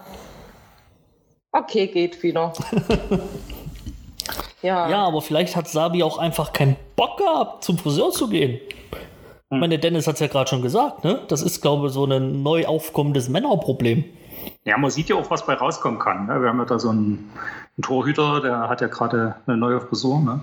Okay, 1.52 1.88
geht 1.88 2.22
wieder. 2.22 2.52
ja. 4.62 4.88
ja, 4.88 5.04
aber 5.04 5.20
vielleicht 5.20 5.54
hat 5.54 5.68
Sabi 5.68 6.02
auch 6.02 6.18
einfach 6.18 6.52
keinen 6.52 6.76
Bock 6.96 7.18
gehabt, 7.18 7.62
zum 7.62 7.76
Friseur 7.76 8.10
zu 8.10 8.28
gehen. 8.28 8.58
Hm. 9.50 9.60
meine, 9.60 9.78
Dennis 9.78 10.06
hat 10.06 10.14
es 10.14 10.20
ja 10.20 10.28
gerade 10.28 10.48
schon 10.48 10.62
gesagt, 10.62 11.04
ne? 11.04 11.20
Das 11.28 11.42
ist, 11.42 11.60
glaube 11.60 11.88
ich, 11.88 11.92
so 11.92 12.06
ein 12.06 12.42
neu 12.42 12.66
aufkommendes 12.66 13.28
Männerproblem. 13.28 14.04
Ja, 14.64 14.78
man 14.78 14.90
sieht 14.90 15.08
ja 15.08 15.16
auch, 15.16 15.30
was 15.30 15.46
bei 15.46 15.54
rauskommen 15.54 15.98
kann. 15.98 16.26
Ne? 16.26 16.40
Wir 16.40 16.48
haben 16.48 16.58
ja 16.58 16.64
da 16.64 16.78
so 16.78 16.90
einen, 16.90 17.30
einen 17.76 17.82
Torhüter, 17.82 18.40
der 18.40 18.68
hat 18.68 18.80
ja 18.80 18.88
gerade 18.88 19.36
eine 19.46 19.56
neue 19.56 19.80
Frisur. 19.80 20.20
Ne? 20.20 20.40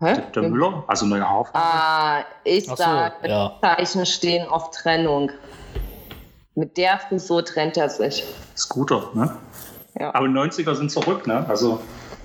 Hä? 0.00 0.14
Der, 0.14 0.42
der 0.42 0.50
Müller, 0.50 0.84
also 0.86 1.06
neue 1.06 1.28
Haarfarbe. 1.28 1.58
Ah, 1.58 2.24
ich 2.44 2.66
so, 2.66 2.76
sag, 2.76 3.26
ja. 3.26 3.52
Zeichen 3.60 4.06
stehen 4.06 4.48
auf 4.48 4.70
Trennung. 4.70 5.30
Mit 6.54 6.76
der 6.76 6.98
Frisur 6.98 7.44
trennt 7.44 7.76
er 7.76 7.88
sich. 7.88 8.24
Scooter, 8.56 9.10
ne? 9.14 9.36
Ja. 9.98 10.14
Aber 10.14 10.26
90er 10.26 10.74
sind 10.74 10.90
zurück, 10.90 11.26
ne? 11.26 11.44
Also 11.48 11.80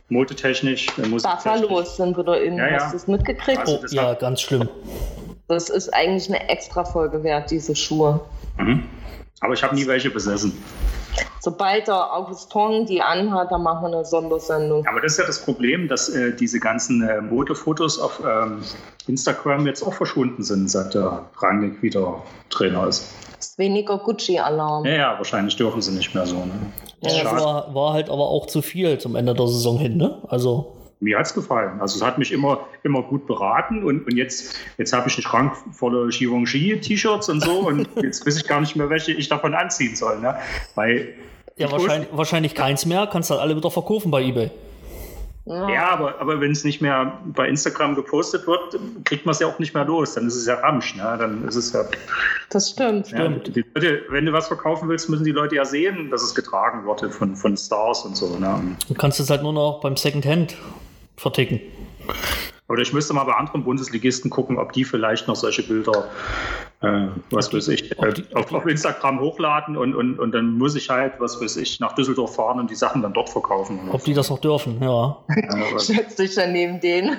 modetechnisch, 0.10 0.88
äh, 0.98 1.08
Buffalos 1.08 1.98
sind 1.98 2.18
wieder 2.18 2.42
in. 2.42 2.58
Ja, 2.58 2.68
ja. 2.68 2.80
Hast 2.80 2.94
du 2.94 2.98
es 2.98 3.08
mitgekriegt? 3.08 3.60
Also, 3.60 3.80
oh, 3.82 3.86
ja, 3.90 4.14
ganz 4.14 4.42
schlimm. 4.42 4.70
Das 5.48 5.70
ist 5.70 5.94
eigentlich 5.94 6.30
eine 6.30 6.50
extra 6.50 6.84
Folge 6.84 7.24
wert, 7.24 7.52
diese 7.52 7.76
Schuhe. 7.76 8.22
Mhm. 8.58 8.88
Aber 9.44 9.54
ich 9.54 9.62
habe 9.62 9.76
nie 9.76 9.86
welche 9.86 10.10
besessen. 10.10 10.54
Sobald 11.42 11.88
der 11.88 12.14
August 12.14 12.50
Tong 12.50 12.86
die 12.86 13.02
anhat, 13.02 13.52
dann 13.52 13.62
machen 13.62 13.84
wir 13.84 13.98
eine 13.98 14.06
Sondersendung. 14.06 14.88
Aber 14.88 15.02
das 15.02 15.12
ist 15.14 15.18
ja 15.20 15.26
das 15.26 15.44
Problem, 15.44 15.90
dass 15.90 16.08
äh, 16.08 16.34
diese 16.34 16.62
ganzen 16.62 17.04
äh, 17.04 17.20
Modefotos 17.20 18.00
auf 18.00 18.22
ähm, 18.26 18.62
Instagram 19.08 19.68
jetzt 19.68 19.84
auch 19.84 19.94
verschwunden 19.94 20.42
sind, 20.42 20.72
seit 20.72 20.94
der 20.94 21.26
Rangnick 21.38 21.84
wieder 21.84 22.24
Trainer 22.50 22.88
ist. 22.88 23.14
Das 23.36 23.50
ist 23.50 23.58
weniger 23.58 23.98
Gucci-Alarm. 23.98 24.86
Ja, 24.86 24.94
ja, 24.94 25.18
wahrscheinlich 25.18 25.58
dürfen 25.58 25.82
sie 25.82 25.92
nicht 25.92 26.16
mehr 26.16 26.26
so. 26.26 26.38
Ne? 26.38 26.54
Ja, 27.02 27.24
das 27.24 27.44
war, 27.44 27.76
war, 27.76 27.92
halt 27.92 28.10
aber 28.10 28.30
auch 28.30 28.46
zu 28.46 28.62
viel 28.62 28.98
zum 29.00 29.18
Ende 29.18 29.34
der 29.34 29.48
Saison 29.48 29.78
hin, 29.78 29.98
ne? 29.98 30.22
Also 30.30 30.78
mir 31.04 31.20
hat 31.20 31.28
es 31.28 31.34
gefallen. 31.34 31.80
Also 31.80 31.98
es 31.98 32.04
hat 32.04 32.18
mich 32.18 32.32
immer, 32.32 32.68
immer 32.84 33.04
gut 33.04 33.28
beraten 33.28 33.84
und, 33.84 34.06
und 34.06 34.16
jetzt, 34.16 34.56
jetzt 34.78 34.94
habe 34.94 35.08
ich 35.10 35.16
einen 35.16 35.24
Schrank 35.24 35.54
voller 35.72 36.08
Givenchy-T-Shirts 36.08 37.30
und 37.30 37.42
so 37.44 37.68
und 37.68 37.88
jetzt 38.02 38.26
weiß 38.26 38.38
ich 38.38 38.48
gar 38.48 38.62
nicht 38.62 38.76
mehr, 38.76 38.90
welche 38.90 39.12
ich 39.12 39.30
davon 39.30 39.54
anziehen 39.54 39.96
soll. 39.96 40.20
Ne? 40.20 40.36
Weil 40.76 41.14
ja, 41.58 41.72
wahrscheinlich, 41.72 42.10
wahrscheinlich 42.12 42.56
keins 42.56 42.86
mehr, 42.86 43.08
kannst 43.12 43.30
du 43.30 43.36
halt 43.36 43.44
alle 43.44 43.56
wieder 43.56 43.70
verkaufen 43.70 44.10
bei 44.10 44.24
Ebay. 44.24 44.50
Ja, 45.46 45.70
ja 45.70 45.90
aber, 45.90 46.22
aber 46.22 46.40
wenn 46.40 46.52
es 46.52 46.64
nicht 46.64 46.82
mehr 46.82 47.20
bei 47.26 47.50
Instagram 47.50 47.96
gepostet 47.96 48.48
wird, 48.48 48.80
kriegt 49.04 49.26
man 49.26 49.34
es 49.34 49.40
ja 49.40 49.48
auch 49.48 49.60
nicht 49.60 49.74
mehr 49.74 49.84
los. 49.84 50.14
Dann 50.14 50.28
ist 50.28 50.36
es 50.36 50.46
ja 50.46 50.56
Ramsch. 50.56 50.96
Ne? 50.96 51.16
Dann 51.20 51.46
ist 51.48 51.56
es 51.56 51.74
ja. 51.74 51.84
Das 52.50 52.70
stimmt. 52.70 53.10
Ja, 53.10 53.18
stimmt. 53.18 53.54
Leute, 53.76 54.04
wenn 54.10 54.26
du 54.26 54.32
was 54.32 54.48
verkaufen 54.48 54.88
willst, 54.88 55.10
müssen 55.10 55.26
die 55.26 55.32
Leute 55.32 55.56
ja 55.56 55.66
sehen, 55.66 56.10
dass 56.10 56.24
es 56.24 56.34
getragen 56.34 56.86
wurde 56.86 57.10
von, 57.10 57.36
von 57.36 57.58
Stars 57.58 58.06
und 58.06 58.16
so. 58.16 58.38
Ne? 58.38 58.78
Du 58.88 58.94
kannst 58.94 59.20
es 59.20 59.30
halt 59.30 59.44
nur 59.44 59.54
noch 59.54 59.82
beim 59.82 59.98
Secondhand 59.98 60.56
verticken. 61.16 61.62
Oder 62.70 62.82
ich 62.82 62.94
müsste 62.94 63.14
mal 63.14 63.26
bei 63.26 63.34
anderen 63.34 63.64
Bundesligisten 63.64 64.32
gucken, 64.32 64.58
ob 64.58 64.72
die 64.72 64.86
vielleicht 64.86 65.28
noch 65.28 65.36
solche 65.36 65.64
Bilder, 65.64 66.06
äh, 66.82 67.08
was 67.30 67.54
weiß 67.54 67.68
ich, 67.68 67.92
äh, 68.00 68.14
auf, 68.34 68.54
auf, 68.54 68.66
Instagram 68.66 69.20
hochladen 69.20 69.76
und, 69.76 69.94
und, 69.94 70.18
und 70.18 70.32
dann 70.32 70.58
muss 70.58 70.76
ich 70.76 70.90
halt, 70.90 71.14
was 71.20 71.42
weiß 71.42 71.58
ich, 71.58 71.82
nach 71.82 71.94
Düsseldorf 71.94 72.36
fahren 72.36 72.62
und 72.62 72.72
die 72.72 72.76
Sachen 72.76 73.02
dann 73.02 73.12
dort 73.12 73.30
verkaufen. 73.30 73.90
Ob 73.92 74.00
so. 74.00 74.06
die 74.06 74.14
das 74.14 74.30
noch 74.30 74.40
dürfen, 74.40 74.82
ja. 74.82 75.18
ja 75.30 75.80
Schätzt 75.80 76.20
dich 76.20 76.36
dann 76.36 76.54
neben 76.54 76.80
denen. 76.80 77.18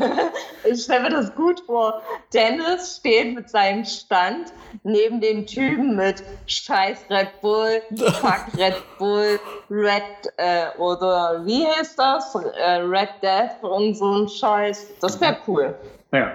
Ich 0.67 0.85
stelle 0.85 1.03
mir 1.03 1.11
das 1.11 1.35
gut 1.35 1.61
vor. 1.67 2.01
Dennis 2.33 2.97
steht 2.99 3.35
mit 3.35 3.51
seinem 3.51 3.85
Stand 3.85 4.51
neben 4.83 5.21
dem 5.21 5.47
Typen 5.47 5.95
mit 5.95 6.23
Scheiß 6.47 7.05
Red 7.11 7.41
Bull, 7.43 7.83
Fuck 7.95 8.47
Red 8.57 8.83
Bull, 8.99 9.39
Red 9.69 10.03
äh, 10.39 10.77
oder 10.79 11.43
wie 11.45 11.67
heißt 11.67 11.99
das? 11.99 12.35
Äh, 12.35 12.81
Red 12.81 13.11
Death 13.23 13.63
und 13.63 13.95
so 13.95 14.23
ein 14.23 14.29
Scheiß. 14.29 14.95
Das 15.01 15.21
wäre 15.21 15.34
cool. 15.47 15.75
Ja. 16.13 16.33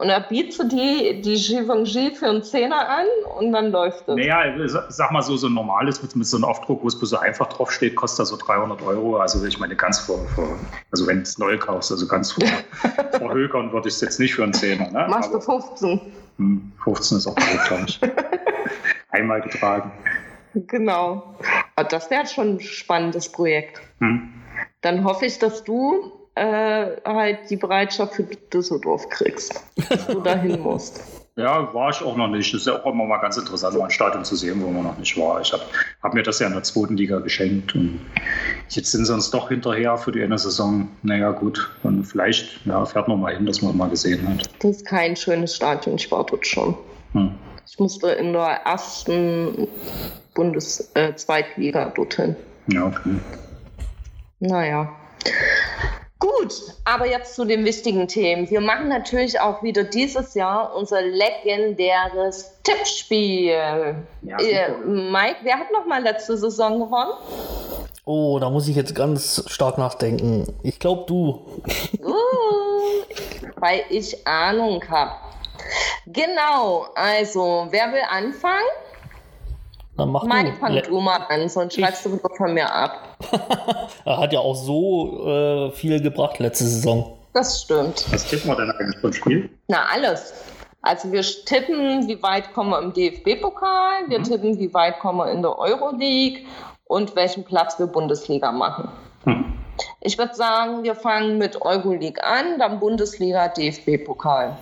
Und 0.00 0.08
er 0.08 0.20
bietet 0.20 0.72
die, 0.72 1.20
die 1.20 1.34
Givenchy 1.34 2.14
für 2.14 2.26
einen 2.26 2.42
Zehner 2.42 2.88
an 2.88 3.04
und 3.38 3.52
dann 3.52 3.70
läuft 3.70 4.08
es. 4.08 4.16
Naja, 4.16 4.44
sag 4.88 5.12
mal 5.12 5.20
so, 5.20 5.36
so 5.36 5.48
ein 5.48 5.52
normales 5.52 6.02
mit, 6.02 6.16
mit 6.16 6.26
so 6.26 6.38
einem 6.38 6.44
Aufdruck, 6.44 6.82
wo 6.82 6.88
es 6.88 6.98
so 6.98 7.18
einfach 7.18 7.48
draufsteht, 7.48 7.96
kostet 7.96 8.26
so 8.26 8.38
300 8.38 8.80
Euro. 8.80 9.18
Also 9.18 9.44
ich 9.44 9.58
meine, 9.58 9.76
ganz 9.76 9.98
vor, 9.98 10.18
vor 10.34 10.58
also 10.90 11.06
wenn 11.06 11.16
du 11.16 11.22
es 11.24 11.36
neu 11.36 11.58
kaufst, 11.58 11.92
also 11.92 12.06
ganz 12.06 12.32
vor, 12.32 12.48
vor 13.18 13.34
Hökern 13.34 13.74
würde 13.74 13.88
ich 13.88 13.94
es 13.96 14.00
jetzt 14.00 14.18
nicht 14.18 14.34
für 14.34 14.42
einen 14.42 14.54
Zehner. 14.54 14.90
Ne? 14.90 15.06
Machst 15.10 15.34
Aber, 15.34 15.38
du 15.38 15.44
15? 15.44 16.00
15 16.38 16.38
hm, 16.38 17.18
ist 17.18 17.26
auch 17.26 17.36
gut, 17.36 17.68
glaube 17.68 17.84
ich. 17.86 18.00
Einmal 19.10 19.42
getragen. 19.42 19.92
Genau. 20.54 21.34
Aber 21.76 21.88
das 21.88 22.10
wäre 22.10 22.26
schon 22.26 22.54
ein 22.54 22.60
spannendes 22.60 23.30
Projekt. 23.30 23.82
Hm. 23.98 24.32
Dann 24.80 25.04
hoffe 25.04 25.26
ich, 25.26 25.38
dass 25.38 25.62
du 25.62 26.19
äh, 26.34 26.86
halt 27.04 27.50
die 27.50 27.56
Bereitschaft 27.56 28.14
für 28.14 28.24
Düsseldorf 28.24 29.08
kriegst, 29.08 29.62
dass 29.88 30.06
du 30.06 30.20
dahin 30.20 30.60
musst. 30.62 31.00
Ja, 31.36 31.72
war 31.72 31.90
ich 31.90 32.02
auch 32.02 32.16
noch 32.16 32.28
nicht. 32.28 32.52
Das 32.52 32.62
ist 32.62 32.66
ja 32.66 32.82
auch 32.82 32.92
immer 32.92 33.06
mal 33.06 33.18
ganz 33.18 33.36
interessant, 33.36 33.78
mal 33.78 33.84
ein 33.84 33.90
Stadion 33.90 34.24
zu 34.24 34.36
sehen, 34.36 34.60
wo 34.62 34.68
man 34.68 34.82
noch 34.82 34.98
nicht 34.98 35.16
war. 35.16 35.40
Ich 35.40 35.52
habe 35.52 35.62
hab 36.02 36.12
mir 36.12 36.22
das 36.22 36.38
ja 36.38 36.48
in 36.48 36.52
der 36.52 36.62
zweiten 36.64 36.96
Liga 36.96 37.18
geschenkt 37.20 37.74
und 37.74 38.00
jetzt 38.68 38.90
sind 38.90 39.06
sie 39.06 39.14
uns 39.14 39.30
doch 39.30 39.48
hinterher 39.48 39.96
für 39.96 40.12
die 40.12 40.22
eine 40.22 40.36
Saison. 40.38 40.88
Naja, 41.02 41.30
gut, 41.30 41.70
und 41.82 42.04
vielleicht 42.04 42.66
ja, 42.66 42.84
fährt 42.84 43.08
man 43.08 43.20
mal 43.20 43.34
hin, 43.34 43.46
dass 43.46 43.62
man 43.62 43.76
mal 43.76 43.88
gesehen 43.88 44.28
hat. 44.28 44.50
Das 44.58 44.78
ist 44.78 44.86
kein 44.86 45.16
schönes 45.16 45.56
Stadion, 45.56 45.96
ich 45.96 46.10
war 46.10 46.26
dort 46.26 46.46
schon. 46.46 46.76
Hm. 47.12 47.32
Ich 47.66 47.78
musste 47.78 48.10
in 48.10 48.32
der 48.32 48.60
ersten 48.66 49.68
Bundes-, 50.34 50.90
äh, 50.94 51.14
Zweitliga 51.14 51.90
dorthin. 51.90 52.36
Ja, 52.66 52.86
okay. 52.86 53.14
Naja. 54.40 54.99
Gut, 56.40 56.54
aber 56.84 57.06
jetzt 57.06 57.34
zu 57.34 57.44
den 57.44 57.64
wichtigen 57.64 58.08
Themen. 58.08 58.48
Wir 58.48 58.60
machen 58.60 58.88
natürlich 58.88 59.40
auch 59.40 59.62
wieder 59.62 59.84
dieses 59.84 60.34
Jahr 60.34 60.74
unser 60.74 61.02
legendäres 61.02 62.52
Tippspiel. 62.62 63.52
Ja, 64.22 64.38
äh. 64.38 64.70
Mike, 64.86 65.38
wer 65.42 65.58
hat 65.58 65.70
noch 65.72 65.86
mal 65.86 66.02
letzte 66.02 66.36
Saison 66.38 66.80
gewonnen? 66.80 67.12
Oh, 68.04 68.38
da 68.40 68.48
muss 68.48 68.68
ich 68.68 68.76
jetzt 68.76 68.94
ganz 68.94 69.44
stark 69.48 69.76
nachdenken. 69.76 70.46
Ich 70.62 70.78
glaube, 70.78 71.04
du. 71.06 71.42
Uh, 72.02 72.12
weil 73.56 73.82
ich 73.90 74.26
Ahnung 74.26 74.82
habe. 74.88 75.12
Genau, 76.06 76.86
also 76.94 77.68
wer 77.70 77.92
will 77.92 78.02
anfangen? 78.10 78.66
Dann 80.00 80.12
mach 80.12 80.24
Mike, 80.24 80.52
du. 80.52 80.56
fang 80.56 80.72
Le- 80.72 80.82
du 80.82 80.98
mal 81.00 81.20
an, 81.28 81.46
sonst 81.50 81.74
schreibst 81.74 82.06
du 82.06 82.12
wieder 82.14 82.30
von 82.36 82.54
mir 82.54 82.72
ab. 82.74 83.18
er 84.06 84.16
hat 84.18 84.32
ja 84.32 84.40
auch 84.40 84.54
so 84.54 85.26
äh, 85.28 85.70
viel 85.72 86.00
gebracht 86.00 86.38
letzte 86.38 86.64
Saison. 86.64 87.18
Das 87.34 87.62
stimmt. 87.62 88.06
Was 88.10 88.24
tippen 88.26 88.48
wir 88.50 88.56
denn 88.56 88.70
eigentlich 88.70 88.98
vom 89.00 89.12
Spiel? 89.12 89.50
Na, 89.68 89.84
alles. 89.92 90.32
Also 90.82 91.12
wir 91.12 91.20
tippen, 91.20 92.08
wie 92.08 92.22
weit 92.22 92.54
kommen 92.54 92.70
wir 92.70 92.80
im 92.80 92.92
DFB-Pokal, 92.94 94.08
wir 94.08 94.18
Mhm. 94.20 94.24
tippen, 94.24 94.58
wie 94.58 94.72
weit 94.72 94.98
kommen 95.00 95.18
wir 95.18 95.30
in 95.30 95.42
der 95.42 95.58
Euroleague 95.58 96.46
und 96.86 97.14
welchen 97.14 97.44
Platz 97.44 97.78
wir 97.78 97.86
Bundesliga 97.86 98.50
machen. 98.52 98.88
Hm. 99.24 99.52
Ich 100.00 100.16
würde 100.16 100.34
sagen, 100.34 100.82
wir 100.82 100.94
fangen 100.94 101.36
mit 101.36 101.60
Euroleague 101.60 102.24
an, 102.24 102.58
dann 102.58 102.80
Bundesliga, 102.80 103.48
DFB-Pokal. 103.48 104.56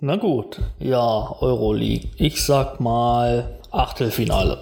Na 0.00 0.16
gut. 0.16 0.60
Ja, 0.78 1.34
Euroleague. 1.40 2.10
Ich 2.18 2.44
sag 2.44 2.78
mal 2.80 3.58
Achtelfinale. 3.74 4.58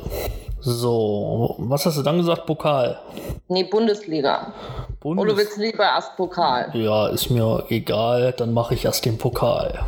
So, 0.60 1.56
was 1.58 1.84
hast 1.86 1.98
du 1.98 2.02
dann 2.02 2.18
gesagt? 2.18 2.46
Pokal. 2.46 2.98
Nee, 3.48 3.64
Bundesliga. 3.64 4.52
Bundes 5.00 5.24
Oder 5.24 5.36
willst 5.36 5.56
du 5.56 5.62
lieber 5.62 5.82
erst 5.84 6.16
Pokal? 6.16 6.70
ja, 6.74 7.08
ist 7.08 7.30
mir 7.30 7.64
egal. 7.68 8.32
Dann 8.36 8.54
mache 8.54 8.74
ich 8.74 8.84
erst 8.84 9.04
den 9.04 9.18
Pokal. 9.18 9.80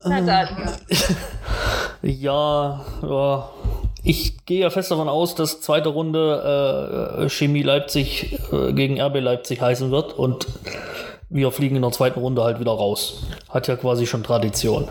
Na 0.03 0.19
dann. 0.21 0.49
Ja, 2.01 2.83
ja. 3.01 3.49
Ich 4.03 4.45
gehe 4.45 4.59
ja 4.61 4.69
fest 4.69 4.91
davon 4.91 5.07
aus, 5.07 5.35
dass 5.35 5.61
zweite 5.61 5.87
Runde 5.89 7.21
äh, 7.23 7.29
Chemie 7.29 7.63
Leipzig 7.63 8.37
äh, 8.51 8.73
gegen 8.73 8.99
RB 8.99 9.21
Leipzig 9.21 9.61
heißen 9.61 9.91
wird 9.91 10.11
und 10.11 10.47
wir 11.33 11.51
fliegen 11.51 11.75
in 11.75 11.81
der 11.81 11.91
zweiten 11.91 12.19
Runde 12.19 12.43
halt 12.43 12.59
wieder 12.59 12.71
raus. 12.71 13.23
Hat 13.49 13.67
ja 13.67 13.75
quasi 13.75 14.05
schon 14.05 14.23
Tradition. 14.23 14.87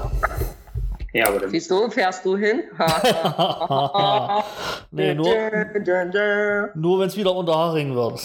Ja, 1.13 1.29
aber 1.29 1.41
dann, 1.41 1.53
Wieso 1.53 1.89
fährst 1.89 2.25
du 2.25 2.37
hin? 2.37 2.63
nee, 4.91 5.15
nur, 5.15 5.27
nur 6.75 7.01
wenn 7.01 7.09
es 7.09 7.17
wieder 7.17 7.35
unter 7.35 7.55
Haring 7.55 7.95
wird. 7.95 8.21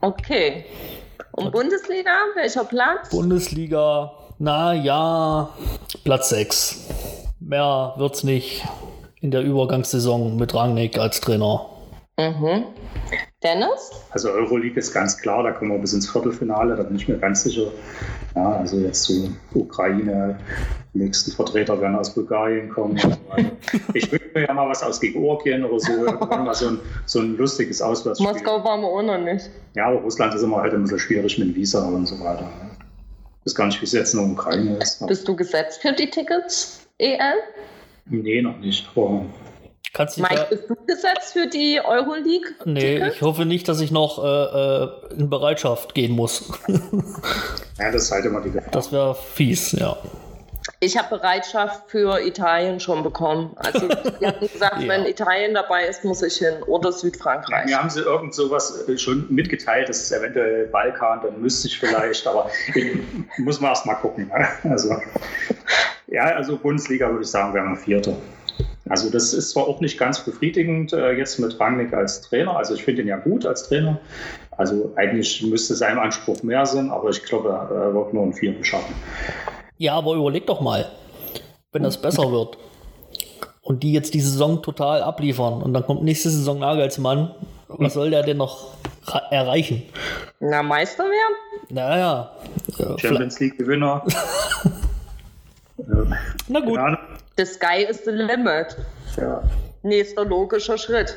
Okay. 0.00 0.66
Und 1.32 1.52
Bundesliga, 1.52 2.10
welcher 2.34 2.64
Platz? 2.64 3.10
Bundesliga, 3.10 4.12
na 4.38 4.74
ja, 4.74 5.48
Platz 6.04 6.28
6. 6.28 6.88
Mehr 7.40 7.94
wird's 7.96 8.22
nicht 8.22 8.64
in 9.20 9.30
der 9.30 9.42
Übergangssaison 9.42 10.36
mit 10.36 10.54
Rangnick 10.54 10.98
als 10.98 11.20
Trainer. 11.20 11.73
Mhm. 12.18 12.64
Dennis? 13.42 13.90
also 14.10 14.30
Euroleague 14.30 14.78
ist 14.78 14.92
ganz 14.92 15.18
klar, 15.18 15.42
da 15.42 15.52
kommen 15.52 15.72
wir 15.72 15.78
bis 15.78 15.92
ins 15.92 16.08
Viertelfinale, 16.08 16.76
da 16.76 16.84
bin 16.84 16.96
ich 16.96 17.08
mir 17.08 17.18
ganz 17.18 17.42
sicher. 17.42 17.72
Ja, 18.34 18.56
also 18.56 18.78
jetzt 18.78 19.04
zu 19.04 19.36
Ukraine, 19.52 20.38
die 20.92 20.98
nächsten 20.98 21.32
Vertreter 21.32 21.80
werden 21.80 21.96
aus 21.96 22.14
Bulgarien 22.14 22.68
kommen. 22.70 22.96
Ich 23.94 24.10
wünsche 24.10 24.30
mir 24.34 24.46
ja 24.46 24.54
mal 24.54 24.68
was 24.68 24.82
aus 24.82 25.00
Georgien 25.00 25.64
oder 25.64 25.80
so, 25.80 26.04
mal 26.28 26.54
so 26.54 26.68
ein, 26.68 26.80
so 27.06 27.20
ein 27.20 27.36
lustiges 27.36 27.82
Auswärtsspiel. 27.82 28.32
Moskau 28.32 28.62
waren 28.64 28.80
wir 28.82 28.88
auch 28.88 29.02
noch 29.02 29.18
nicht. 29.18 29.50
Ja, 29.74 29.86
aber 29.86 30.00
Russland 30.00 30.34
ist 30.34 30.42
immer 30.42 30.58
halt 30.58 30.74
ein 30.74 30.82
bisschen 30.82 30.98
schwierig 30.98 31.38
mit 31.38 31.54
Visa 31.54 31.86
und 31.88 32.06
so 32.06 32.18
weiter. 32.20 32.48
Ich 33.40 33.46
weiß 33.46 33.54
gar 33.54 33.66
nicht, 33.66 33.80
wie 33.80 33.84
es 33.84 33.92
jetzt 33.92 34.14
in 34.14 34.20
der 34.20 34.30
Ukraine 34.30 34.76
ist. 34.76 35.04
Bist 35.06 35.26
du 35.26 35.34
gesetzt 35.34 35.82
für 35.82 35.92
die 35.92 36.08
Tickets, 36.08 36.86
EL? 36.98 37.18
nee, 38.06 38.42
noch 38.42 38.58
nicht. 38.58 38.88
Aber 38.94 39.24
Kannst 39.94 40.18
Mike, 40.18 40.34
da, 40.34 40.44
bist 40.44 40.68
du 40.68 40.74
gesetzt 40.86 41.32
für 41.32 41.46
die 41.46 41.80
Euroleague? 41.82 42.50
Nee, 42.64 43.06
ich 43.08 43.22
hoffe 43.22 43.44
nicht, 43.46 43.68
dass 43.68 43.80
ich 43.80 43.92
noch 43.92 44.22
äh, 44.22 44.84
äh, 44.84 44.88
in 45.20 45.30
Bereitschaft 45.30 45.94
gehen 45.94 46.12
muss. 46.12 46.52
ja, 47.78 47.92
das 47.92 48.02
ist 48.02 48.10
halt 48.10 48.24
immer 48.24 48.40
die 48.40 48.50
Gefahr. 48.50 48.72
Das 48.72 48.90
wäre 48.90 49.14
fies, 49.14 49.70
ja. 49.72 49.96
Ich 50.80 50.98
habe 50.98 51.16
Bereitschaft 51.18 51.82
für 51.88 52.20
Italien 52.20 52.80
schon 52.80 53.04
bekommen. 53.04 53.52
Also 53.56 53.86
die 53.86 54.26
hatten 54.26 54.48
gesagt, 54.48 54.82
Ja. 54.82 54.88
wenn 54.88 55.06
Italien 55.06 55.54
dabei 55.54 55.86
ist, 55.86 56.04
muss 56.04 56.22
ich 56.22 56.38
hin. 56.38 56.62
Oder 56.66 56.90
Südfrankreich. 56.90 57.66
Mir 57.66 57.78
haben 57.78 57.88
sie 57.90 58.00
irgend 58.00 58.34
sowas 58.34 58.88
äh, 58.88 58.98
schon 58.98 59.26
mitgeteilt, 59.32 59.88
das 59.88 59.98
ist 60.02 60.10
eventuell 60.12 60.66
Balkan, 60.66 61.20
dann 61.22 61.40
müsste 61.40 61.68
ich 61.68 61.78
vielleicht, 61.78 62.26
aber 62.26 62.50
ich, 62.74 62.96
muss 63.38 63.60
man 63.60 63.70
erst 63.70 63.86
mal 63.86 63.94
gucken. 63.94 64.26
ne? 64.26 64.48
Also, 64.68 64.96
ja, 66.08 66.24
also 66.24 66.56
Bundesliga 66.56 67.08
würde 67.10 67.22
ich 67.22 67.30
sagen, 67.30 67.54
wären 67.54 67.68
wir 67.70 67.76
Vierter. 67.76 68.14
Also 68.88 69.10
das 69.10 69.32
ist 69.32 69.50
zwar 69.50 69.66
auch 69.66 69.80
nicht 69.80 69.98
ganz 69.98 70.20
befriedigend 70.20 70.92
äh, 70.92 71.12
jetzt 71.12 71.38
mit 71.38 71.58
Rangnick 71.58 71.94
als 71.94 72.20
Trainer, 72.20 72.56
also 72.56 72.74
ich 72.74 72.84
finde 72.84 73.02
ihn 73.02 73.08
ja 73.08 73.16
gut 73.16 73.46
als 73.46 73.68
Trainer. 73.68 73.98
Also 74.50 74.92
eigentlich 74.96 75.42
müsste 75.42 75.74
sein 75.74 75.98
Anspruch 75.98 76.42
mehr 76.42 76.66
sein, 76.66 76.90
aber 76.90 77.08
ich 77.08 77.22
glaube, 77.24 77.48
er 77.48 77.94
wird 77.94 78.12
nur 78.12 78.22
einen 78.22 78.34
Vierten 78.34 78.62
schaffen. 78.62 78.94
Ja, 79.78 79.94
aber 79.94 80.14
überleg 80.14 80.46
doch 80.46 80.60
mal, 80.60 80.90
wenn 81.72 81.82
das 81.82 82.00
besser 82.00 82.30
wird 82.30 82.58
und 83.62 83.82
die 83.82 83.92
jetzt 83.92 84.14
die 84.14 84.20
Saison 84.20 84.62
total 84.62 85.02
abliefern 85.02 85.62
und 85.62 85.72
dann 85.72 85.84
kommt 85.84 86.04
nächste 86.04 86.30
Saison 86.30 86.58
Nagelsmann, 86.58 87.34
was 87.68 87.94
soll 87.94 88.10
der 88.10 88.22
denn 88.22 88.36
noch 88.36 88.74
erreichen? 89.30 89.82
Na, 90.40 90.62
Meister 90.62 91.04
werden? 91.04 91.36
Naja, 91.70 92.30
Champions 92.98 93.40
League 93.40 93.56
Gewinner. 93.58 94.04
na 96.48 96.60
gut. 96.60 96.78
Ahnung. 96.78 96.98
The 97.36 97.44
sky 97.46 97.84
is 97.88 98.02
the 98.04 98.10
limit. 98.10 98.76
Ja, 99.16 99.42
Nächster 99.82 100.24
logischer 100.24 100.78
Schritt. 100.78 101.16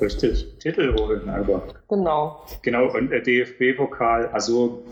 richtig. 0.00 0.46
Titel 0.58 0.94
holen, 0.98 1.28
aber. 1.28 1.62
Genau. 1.88 2.44
Genau, 2.62 2.86
und 2.92 3.10
der 3.10 3.20
DFB-Pokal, 3.20 4.28
also 4.32 4.82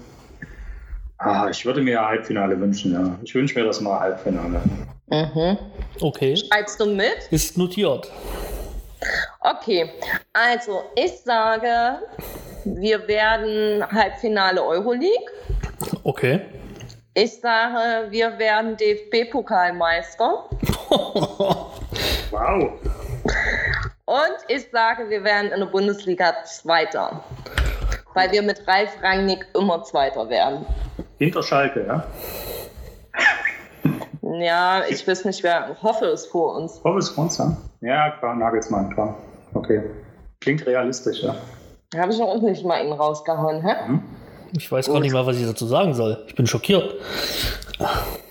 ah, 1.18 1.48
ich 1.50 1.64
würde 1.66 1.80
mir 1.82 2.00
Halbfinale 2.00 2.58
wünschen, 2.60 2.92
ja. 2.92 3.18
Ich 3.22 3.34
wünsche 3.34 3.58
mir 3.58 3.64
das 3.66 3.80
mal 3.80 3.98
Halbfinale. 3.98 4.60
Mhm. 5.08 5.58
Okay, 6.00 6.36
Schreibst 6.36 6.80
du 6.80 6.86
mit? 6.86 7.16
ist 7.30 7.58
notiert. 7.58 8.10
Okay, 9.40 9.90
also 10.32 10.82
ich 10.94 11.18
sage, 11.24 11.98
wir 12.64 13.06
werden 13.08 13.84
Halbfinale 13.90 14.62
Euroleague. 14.62 15.26
Okay. 16.04 16.40
Ich 17.14 17.40
sage, 17.40 18.10
wir 18.10 18.38
werden 18.38 18.76
DFB-Pokalmeister. 18.76 20.48
Wow. 22.30 22.80
Und 24.06 24.36
ich 24.48 24.70
sage, 24.70 25.10
wir 25.10 25.22
werden 25.22 25.52
in 25.52 25.60
der 25.60 25.66
Bundesliga 25.66 26.32
Zweiter. 26.44 27.22
Weil 28.14 28.32
wir 28.32 28.40
mit 28.40 28.66
Ralf 28.66 28.90
Rangnick 29.02 29.46
immer 29.54 29.82
Zweiter 29.82 30.30
werden. 30.30 30.64
Hinter 31.18 31.42
Schalke, 31.42 31.84
ja. 31.86 32.04
Ja, 34.22 34.82
ich 34.88 35.06
weiß 35.06 35.26
nicht, 35.26 35.42
wer 35.42 35.76
hoffe 35.82 36.06
es 36.06 36.24
vor 36.24 36.56
uns. 36.56 36.82
Hobbes 36.82 37.08
Sponsor. 37.08 37.54
Ja, 37.82 38.12
klar, 38.12 38.34
Nagelsmann, 38.34 38.94
klar. 38.94 39.14
Okay. 39.52 39.82
Klingt 40.40 40.64
realistisch, 40.64 41.22
ja. 41.22 41.36
Habe 41.94 42.12
ich 42.12 42.22
auch 42.22 42.40
nicht 42.40 42.64
mal 42.64 42.82
ihn 42.82 42.92
rausgehauen, 42.92 43.60
hä? 43.60 43.74
Ich 44.56 44.70
weiß 44.70 44.88
gar 44.88 45.00
nicht 45.00 45.12
mal, 45.12 45.26
was 45.26 45.36
ich 45.36 45.46
dazu 45.46 45.66
sagen 45.66 45.94
soll. 45.94 46.22
Ich 46.26 46.34
bin 46.34 46.46
schockiert. 46.46 46.94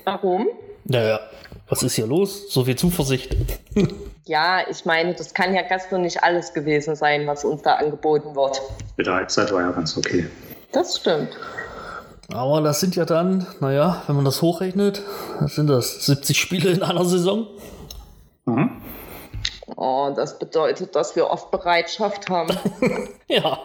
Warum? 0.04 0.48
Naja, 0.84 1.20
was 1.68 1.84
ist 1.84 1.96
hier 1.96 2.08
los? 2.08 2.52
So 2.52 2.66
viel 2.66 2.76
Zuversicht. 2.76 3.36
Ja, 4.26 4.60
ich 4.70 4.86
meine, 4.86 5.14
das 5.14 5.34
kann 5.34 5.56
ja 5.56 5.64
gestern 5.64 6.02
nicht 6.02 6.24
alles 6.24 6.54
gewesen 6.54 6.96
sein, 6.96 7.26
was 7.28 7.44
uns 7.44 7.64
da 7.64 7.76
angeboten 7.76 8.36
wird. 8.36 8.62
Mit 8.98 9.08
der 9.08 9.16
Halbzeit 9.16 9.52
war 9.52 9.62
ja 9.62 9.72
ganz 9.72 9.98
okay. 9.98 10.28
Das 10.72 10.98
stimmt. 10.98 11.30
Aber 12.34 12.62
das 12.62 12.80
sind 12.80 12.96
ja 12.96 13.06
dann, 13.06 13.46
naja, 13.60 14.04
wenn 14.08 14.16
man 14.16 14.26
das 14.26 14.42
hochrechnet, 14.42 15.02
das 15.40 15.56
sind 15.56 15.68
das 15.68 16.06
70 16.06 16.40
Spiele 16.40 16.72
in 16.72 16.84
einer 16.84 17.04
Saison. 17.04 17.48
Mhm. 18.46 18.82
Oh, 19.76 20.12
das 20.16 20.38
bedeutet, 20.38 20.96
dass 20.96 21.16
wir 21.16 21.30
oft 21.30 21.52
Bereitschaft 21.52 22.30
haben. 22.30 22.58
ja. 23.28 23.58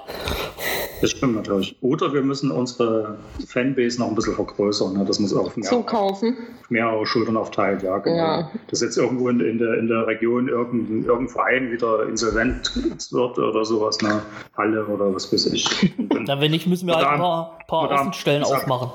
Das 1.01 1.11
stimmt 1.11 1.37
natürlich. 1.37 1.77
Oder 1.83 2.13
wir 2.13 2.23
müssen 2.23 2.51
unsere 2.51 3.19
Fanbase 3.47 4.01
noch 4.01 4.09
ein 4.09 4.15
bisschen 4.15 4.35
vergrößern. 4.35 4.95
Ne? 4.97 5.05
Das 5.05 5.19
muss 5.19 5.35
auch 5.35 5.55
mehr, 5.57 5.69
Zukaufen. 5.69 6.37
mehrere 6.69 7.05
Schultern 7.07 7.37
aufteilt, 7.37 7.83
ja, 7.83 7.99
genau. 7.99 8.17
Ja. 8.17 8.51
Dass 8.71 8.81
jetzt 8.81 8.97
irgendwo 8.97 9.29
in, 9.29 9.41
in, 9.41 9.59
der, 9.59 9.75
in 9.75 9.89
der 9.89 10.07
Region 10.07 10.49
irgendein, 10.49 11.05
irgendein 11.05 11.29
Verein 11.29 11.71
wieder 11.71 12.09
insolvent 12.09 12.73
wird 13.13 13.39
oder 13.39 13.65
sowas, 13.65 14.01
ne? 14.01 14.23
Halle 14.57 14.87
oder 14.87 15.15
was 15.15 15.33
weiß 15.33 15.47
ich. 15.47 15.93
Dann, 16.27 16.41
wenn 16.41 16.51
nicht, 16.51 16.67
müssen 16.67 16.87
wir 16.87 16.97
halt 16.97 17.07
ein 17.07 17.19
paar, 17.19 17.59
paar 17.67 17.91
Außenstellen 17.93 18.45
aufmachen. 18.45 18.91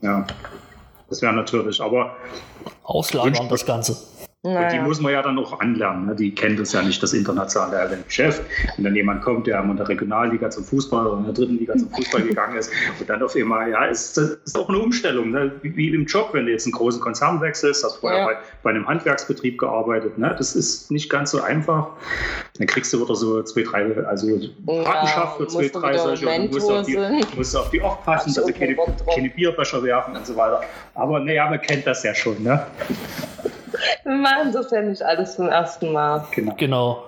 Ja, 0.00 0.26
das 1.08 1.22
wäre 1.22 1.34
natürlich, 1.34 1.80
aber. 1.80 2.16
Auslagern 2.84 3.48
das 3.48 3.66
Ganze. 3.66 3.96
Naja. 4.44 4.68
Die 4.68 4.78
muss 4.78 5.00
man 5.00 5.12
ja 5.12 5.20
dann 5.20 5.36
auch 5.36 5.58
anlernen. 5.58 6.06
Ne? 6.06 6.14
Die 6.14 6.32
kennt 6.32 6.60
das 6.60 6.72
ja 6.72 6.80
nicht, 6.80 7.02
das 7.02 7.12
internationale 7.12 7.98
Geschäft. 8.06 8.40
Wenn 8.76 8.84
dann 8.84 8.94
jemand 8.94 9.22
kommt, 9.22 9.48
der 9.48 9.60
in 9.60 9.76
der 9.76 9.88
Regionalliga 9.88 10.48
zum 10.48 10.62
Fußball 10.62 11.08
oder 11.08 11.18
in 11.18 11.24
der 11.24 11.32
dritten 11.32 11.58
Liga 11.58 11.76
zum 11.76 11.90
Fußball 11.90 12.22
gegangen 12.22 12.56
ist 12.56 12.70
und 13.00 13.10
dann 13.10 13.20
auf 13.20 13.34
einmal, 13.34 13.68
ja, 13.68 13.86
ist, 13.86 14.16
ist 14.16 14.56
auch 14.56 14.68
eine 14.68 14.78
Umstellung. 14.78 15.32
Ne? 15.32 15.50
Wie, 15.62 15.74
wie, 15.74 15.92
im 15.92 16.06
Job, 16.06 16.30
wenn 16.34 16.46
du 16.46 16.52
jetzt 16.52 16.66
einen 16.66 16.72
großen 16.72 17.00
Konzern 17.00 17.40
wechselst, 17.40 17.82
hast 17.82 17.96
vorher 17.96 18.20
ja. 18.20 18.26
bei, 18.26 18.36
bei, 18.62 18.70
einem 18.70 18.86
Handwerksbetrieb 18.86 19.58
gearbeitet. 19.58 20.18
Ne? 20.18 20.32
Das 20.38 20.54
ist 20.54 20.92
nicht 20.92 21.10
ganz 21.10 21.32
so 21.32 21.40
einfach. 21.42 21.88
Dann 22.58 22.68
kriegst 22.68 22.92
du 22.92 23.02
wieder 23.02 23.16
so 23.16 23.42
zwei, 23.42 23.62
drei, 23.62 24.06
also 24.06 24.28
ja, 24.28 24.48
Patenschaft 24.84 25.38
für 25.38 25.48
zwei, 25.48 25.68
drei 25.68 25.98
solche. 25.98 26.28
Und 26.28 26.54
du 26.54 26.58
musst 26.58 26.70
auf, 26.70 26.86
die, 26.86 26.96
musst 27.36 27.56
auf 27.56 27.70
die 27.70 27.82
aufpassen, 27.82 28.32
dass 28.34 28.46
sie 28.46 28.52
keine, 28.52 28.76
keine 29.12 29.30
Bierbecher 29.30 29.82
werfen 29.82 30.14
und 30.14 30.24
so 30.24 30.36
weiter. 30.36 30.60
Aber 30.94 31.18
naja, 31.18 31.50
man 31.50 31.60
kennt 31.60 31.88
das 31.88 32.04
ja 32.04 32.14
schon. 32.14 32.40
Ne? 32.44 32.64
Wir 34.04 34.14
machen 34.14 34.52
das 34.52 34.70
ja 34.70 34.82
nicht 34.82 35.02
alles 35.02 35.36
zum 35.36 35.48
ersten 35.48 35.92
Mal. 35.92 36.26
Genau. 36.34 36.54
genau. 36.56 37.04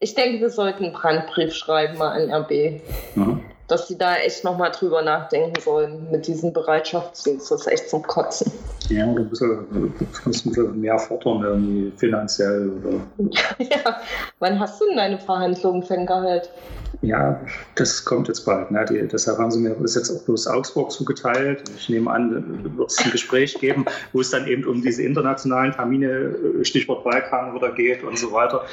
Ich 0.00 0.14
denke, 0.14 0.40
wir 0.40 0.50
sollten 0.50 0.84
einen 0.84 0.92
Brandbrief 0.92 1.54
schreiben 1.54 1.98
mal 1.98 2.12
an 2.12 2.30
RB. 2.30 2.80
Mhm. 3.14 3.40
Dass 3.68 3.86
sie 3.86 3.98
da 3.98 4.16
echt 4.16 4.44
nochmal 4.44 4.72
drüber 4.72 5.02
nachdenken 5.02 5.60
sollen 5.60 6.10
mit 6.10 6.26
diesem 6.26 6.52
Bereitschaftsdienst. 6.52 7.50
Das 7.50 7.60
ist 7.60 7.66
echt 7.66 7.90
zum 7.90 8.02
Kotzen. 8.02 8.50
Ja, 8.88 9.06
oder 9.06 9.20
ein 9.20 9.28
bisschen, 9.28 9.66
ein 9.70 9.92
bisschen 10.24 10.80
mehr 10.80 10.98
fordern, 10.98 11.42
irgendwie 11.42 11.92
finanziell. 11.96 12.70
Oder. 12.70 13.30
ja, 13.58 14.00
wann 14.38 14.58
hast 14.58 14.80
du 14.80 14.86
denn 14.86 14.96
deine 14.96 15.18
Verhandlungen, 15.18 15.82
Fangehalt? 15.82 16.50
Ja, 17.00 17.40
das 17.76 18.04
kommt 18.04 18.26
jetzt 18.26 18.44
bald. 18.44 18.70
Ne? 18.72 18.84
Die, 18.90 19.06
deshalb 19.06 19.38
haben 19.38 19.52
sie 19.52 19.60
mir 19.60 19.76
das 19.80 19.94
jetzt 19.94 20.10
auch 20.10 20.24
bloß 20.24 20.48
Augsburg 20.48 20.90
zugeteilt. 20.90 21.62
Ich 21.76 21.88
nehme 21.88 22.10
an, 22.10 22.76
wird 22.76 22.90
es 22.90 22.98
ein 22.98 23.12
Gespräch 23.12 23.58
geben, 23.60 23.84
wo 24.12 24.20
es 24.20 24.30
dann 24.30 24.48
eben 24.48 24.64
um 24.64 24.82
diese 24.82 25.04
internationalen 25.04 25.72
Termine, 25.72 26.06
äh, 26.06 26.64
Stichwort 26.64 27.04
Balkan 27.04 27.54
wieder 27.54 27.70
geht 27.72 28.02
und 28.02 28.18
so 28.18 28.32
weiter. 28.32 28.64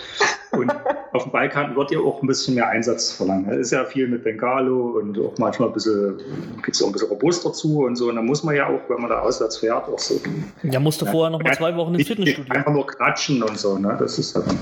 Und 0.52 0.74
auf 1.14 1.24
dem 1.24 1.32
Balkan 1.34 1.76
wird 1.76 1.92
ja 1.92 2.00
auch 2.00 2.22
ein 2.24 2.28
bisschen 2.28 2.56
mehr 2.56 2.68
Einsatz 2.68 3.12
verlangen. 3.12 3.50
Es 3.50 3.68
ist 3.68 3.72
ja 3.72 3.86
viel 3.86 4.08
mit 4.08 4.24
Bengalo 4.24 4.85
und 4.92 5.18
auch 5.20 5.38
manchmal 5.38 5.70
ein 5.70 5.74
bisschen, 5.74 6.18
gibt 6.64 6.76
es 6.76 6.82
auch 6.82 6.88
ein 6.88 6.94
bisschen 6.94 7.10
robuster 7.10 7.54
zu 7.54 7.86
und 7.86 7.96
so. 7.96 8.10
Und 8.10 8.16
dann 8.16 8.26
muss 8.26 8.44
man 8.44 8.56
ja 8.56 8.68
auch, 8.68 8.82
wenn 8.90 9.02
man 9.02 9.10
da 9.10 9.20
auswärts 9.20 9.58
fährt, 9.58 9.88
auch 9.90 10.00
so. 10.00 10.20
Ja, 10.64 10.80
musste 10.80 11.06
ja, 11.06 11.12
vorher 11.12 11.32
noch 11.32 11.42
mal 11.42 11.54
zwei 11.54 11.76
Wochen 11.76 11.96
ins 11.96 12.08
Fitnessstudio. 12.08 12.54
Einfach 12.54 12.72
nur 12.72 12.88
kratschen 12.88 13.44
und 13.44 13.58
so, 13.58 13.78
ne? 13.78 13.96
Das 14.00 14.18
ist 14.18 14.36
dann, 14.36 14.58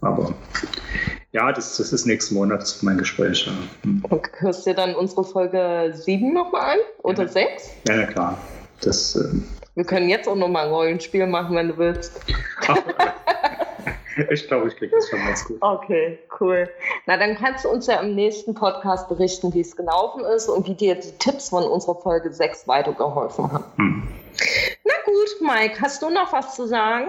aber 0.00 0.32
ja, 1.32 1.52
das, 1.52 1.76
das 1.76 1.92
ist 1.92 2.06
nächsten 2.06 2.34
Monat 2.34 2.78
mein 2.82 2.98
Gespräch. 2.98 3.46
Ja. 3.46 3.52
Hm. 3.82 4.04
Und 4.08 4.22
hörst 4.38 4.66
du 4.66 4.74
dann 4.74 4.94
unsere 4.94 5.24
Folge 5.24 5.92
7 5.94 6.32
nochmal 6.32 6.72
an? 6.72 6.78
Oder 7.02 7.24
ja. 7.24 7.28
6? 7.28 7.70
Ja, 7.88 7.96
ja, 7.96 8.06
klar. 8.06 8.38
Das, 8.80 9.16
ähm, 9.16 9.44
Wir 9.74 9.84
können 9.84 10.08
jetzt 10.08 10.28
auch 10.28 10.36
nochmal 10.36 10.66
ein 10.66 10.72
Rollenspiel 10.72 11.26
machen, 11.26 11.56
wenn 11.56 11.68
du 11.68 11.78
willst. 11.78 12.20
ich 14.30 14.46
glaube, 14.46 14.68
ich 14.68 14.76
kriege 14.76 14.94
das 14.94 15.08
schon 15.08 15.20
ganz 15.20 15.44
gut. 15.44 15.58
Okay, 15.60 16.18
cool. 16.40 16.68
Na, 17.06 17.16
dann 17.16 17.36
kannst 17.36 17.64
du 17.64 17.68
uns 17.68 17.86
ja 17.86 18.00
im 18.00 18.14
nächsten 18.14 18.54
Podcast 18.54 19.08
berichten, 19.08 19.52
wie 19.54 19.60
es 19.60 19.76
gelaufen 19.76 20.24
ist 20.24 20.48
und 20.48 20.66
wie 20.66 20.74
dir 20.74 20.94
die 20.94 21.12
Tipps 21.18 21.50
von 21.50 21.64
unserer 21.64 21.96
Folge 21.96 22.32
6 22.32 22.66
weitergeholfen 22.68 23.52
haben. 23.52 23.64
Hm. 23.76 24.08
Na 24.84 24.94
gut, 25.04 25.28
Mike, 25.40 25.80
hast 25.80 26.02
du 26.02 26.10
noch 26.10 26.32
was 26.32 26.54
zu 26.54 26.66
sagen? 26.66 27.08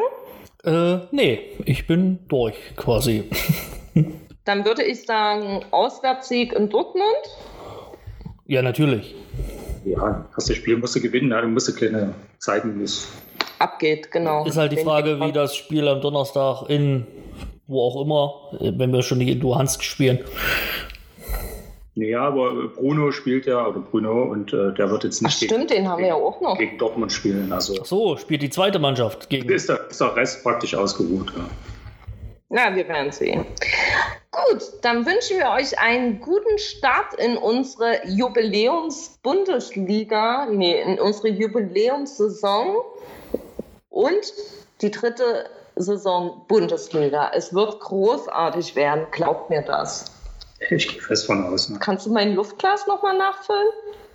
Äh, 0.63 0.99
nee, 1.11 1.57
ich 1.65 1.87
bin 1.87 2.19
durch 2.27 2.75
quasi. 2.75 3.29
Dann 4.45 4.65
würde 4.65 4.83
ich 4.83 5.05
sagen, 5.05 5.63
Auswärtssieg 5.71 6.53
in 6.53 6.69
Dortmund. 6.69 7.05
Ja, 8.45 8.61
natürlich. 8.61 9.15
Ja, 9.85 10.27
hast 10.35 10.49
du 10.49 10.55
Spiel 10.55 10.77
musst 10.77 10.95
du 10.95 11.01
gewinnen, 11.01 11.31
ja, 11.31 11.41
du 11.41 11.47
musst 11.47 11.67
du 11.67 11.73
kleine 11.73 12.13
zeigen, 12.39 12.79
wie 12.79 12.83
es 12.83 13.07
abgeht, 13.59 14.11
genau. 14.11 14.45
Ist 14.45 14.57
halt 14.57 14.71
die 14.71 14.83
Frage, 14.83 15.19
wie 15.19 15.31
das 15.31 15.55
Spiel 15.55 15.87
am 15.87 16.01
Donnerstag 16.01 16.69
in 16.69 17.05
wo 17.69 17.83
auch 17.83 18.01
immer, 18.01 18.33
wenn 18.77 18.91
wir 18.91 19.03
schon 19.03 19.19
die 19.19 19.35
Luhansk 19.35 19.83
spielen. 19.83 20.25
Ja, 21.95 22.21
aber 22.21 22.69
Bruno 22.69 23.11
spielt 23.11 23.45
ja, 23.45 23.67
oder 23.67 23.79
Bruno, 23.79 24.23
und 24.23 24.51
äh, 24.53 24.73
der 24.73 24.89
wird 24.89 25.03
jetzt 25.03 25.21
nicht 25.21 25.33
Ach, 25.33 25.37
stimmt, 25.37 25.67
gegen, 25.67 25.83
den 25.83 25.89
haben 25.89 26.01
wir 26.01 26.07
ja 26.09 26.15
auch 26.15 26.41
noch. 26.41 26.57
gegen 26.57 26.77
Dortmund 26.77 27.11
spielen. 27.11 27.51
Also. 27.51 27.75
Ach 27.79 27.85
so, 27.85 28.15
spielt 28.17 28.41
die 28.41 28.49
zweite 28.49 28.79
Mannschaft 28.79 29.29
gegen. 29.29 29.47
Ist 29.49 29.69
der, 29.69 29.87
ist 29.89 30.01
der 30.01 30.15
Rest 30.15 30.41
praktisch 30.43 30.73
ausgeruht. 30.75 31.31
Ja. 31.35 31.43
Na, 32.49 32.75
wir 32.75 32.87
werden 32.87 33.11
sehen. 33.11 33.45
Gut, 34.31 34.63
dann 34.81 35.05
wünschen 35.05 35.37
wir 35.37 35.51
euch 35.51 35.77
einen 35.77 36.19
guten 36.21 36.57
Start 36.57 37.13
in 37.15 37.37
unsere 37.37 37.99
Jubiläums-Bundesliga, 38.07 40.47
nee, 40.51 40.81
in 40.81 40.99
unsere 40.99 41.27
Jubiläumssaison 41.29 42.77
und 43.99 44.33
die 44.81 44.91
dritte 44.91 45.49
Saison 45.75 46.45
Bundesliga. 46.47 47.31
Es 47.33 47.53
wird 47.53 47.79
großartig 47.81 48.75
werden, 48.75 49.07
glaubt 49.11 49.49
mir 49.49 49.61
das. 49.61 50.05
Ich 50.69 50.87
gehe 50.87 51.01
fest 51.01 51.25
von 51.25 51.45
aus. 51.45 51.69
Ne? 51.69 51.79
Kannst 51.79 52.05
du 52.05 52.11
mein 52.11 52.33
Luftglas 52.33 52.87
nochmal 52.87 53.17
nachfüllen? 53.17 53.67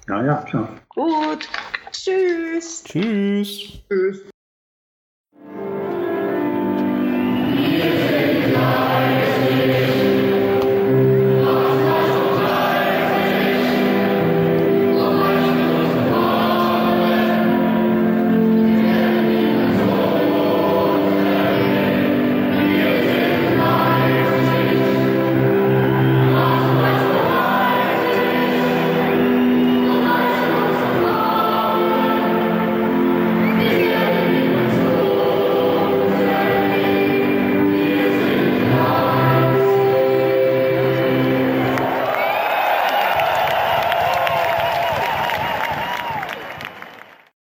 Ja, 0.09 0.25
ja, 0.25 0.37
klar. 0.42 0.68
Gut. 0.90 1.49
Tschüss. 1.92 2.85
Tschüss. 2.85 3.73
Tschüss. 3.88 4.34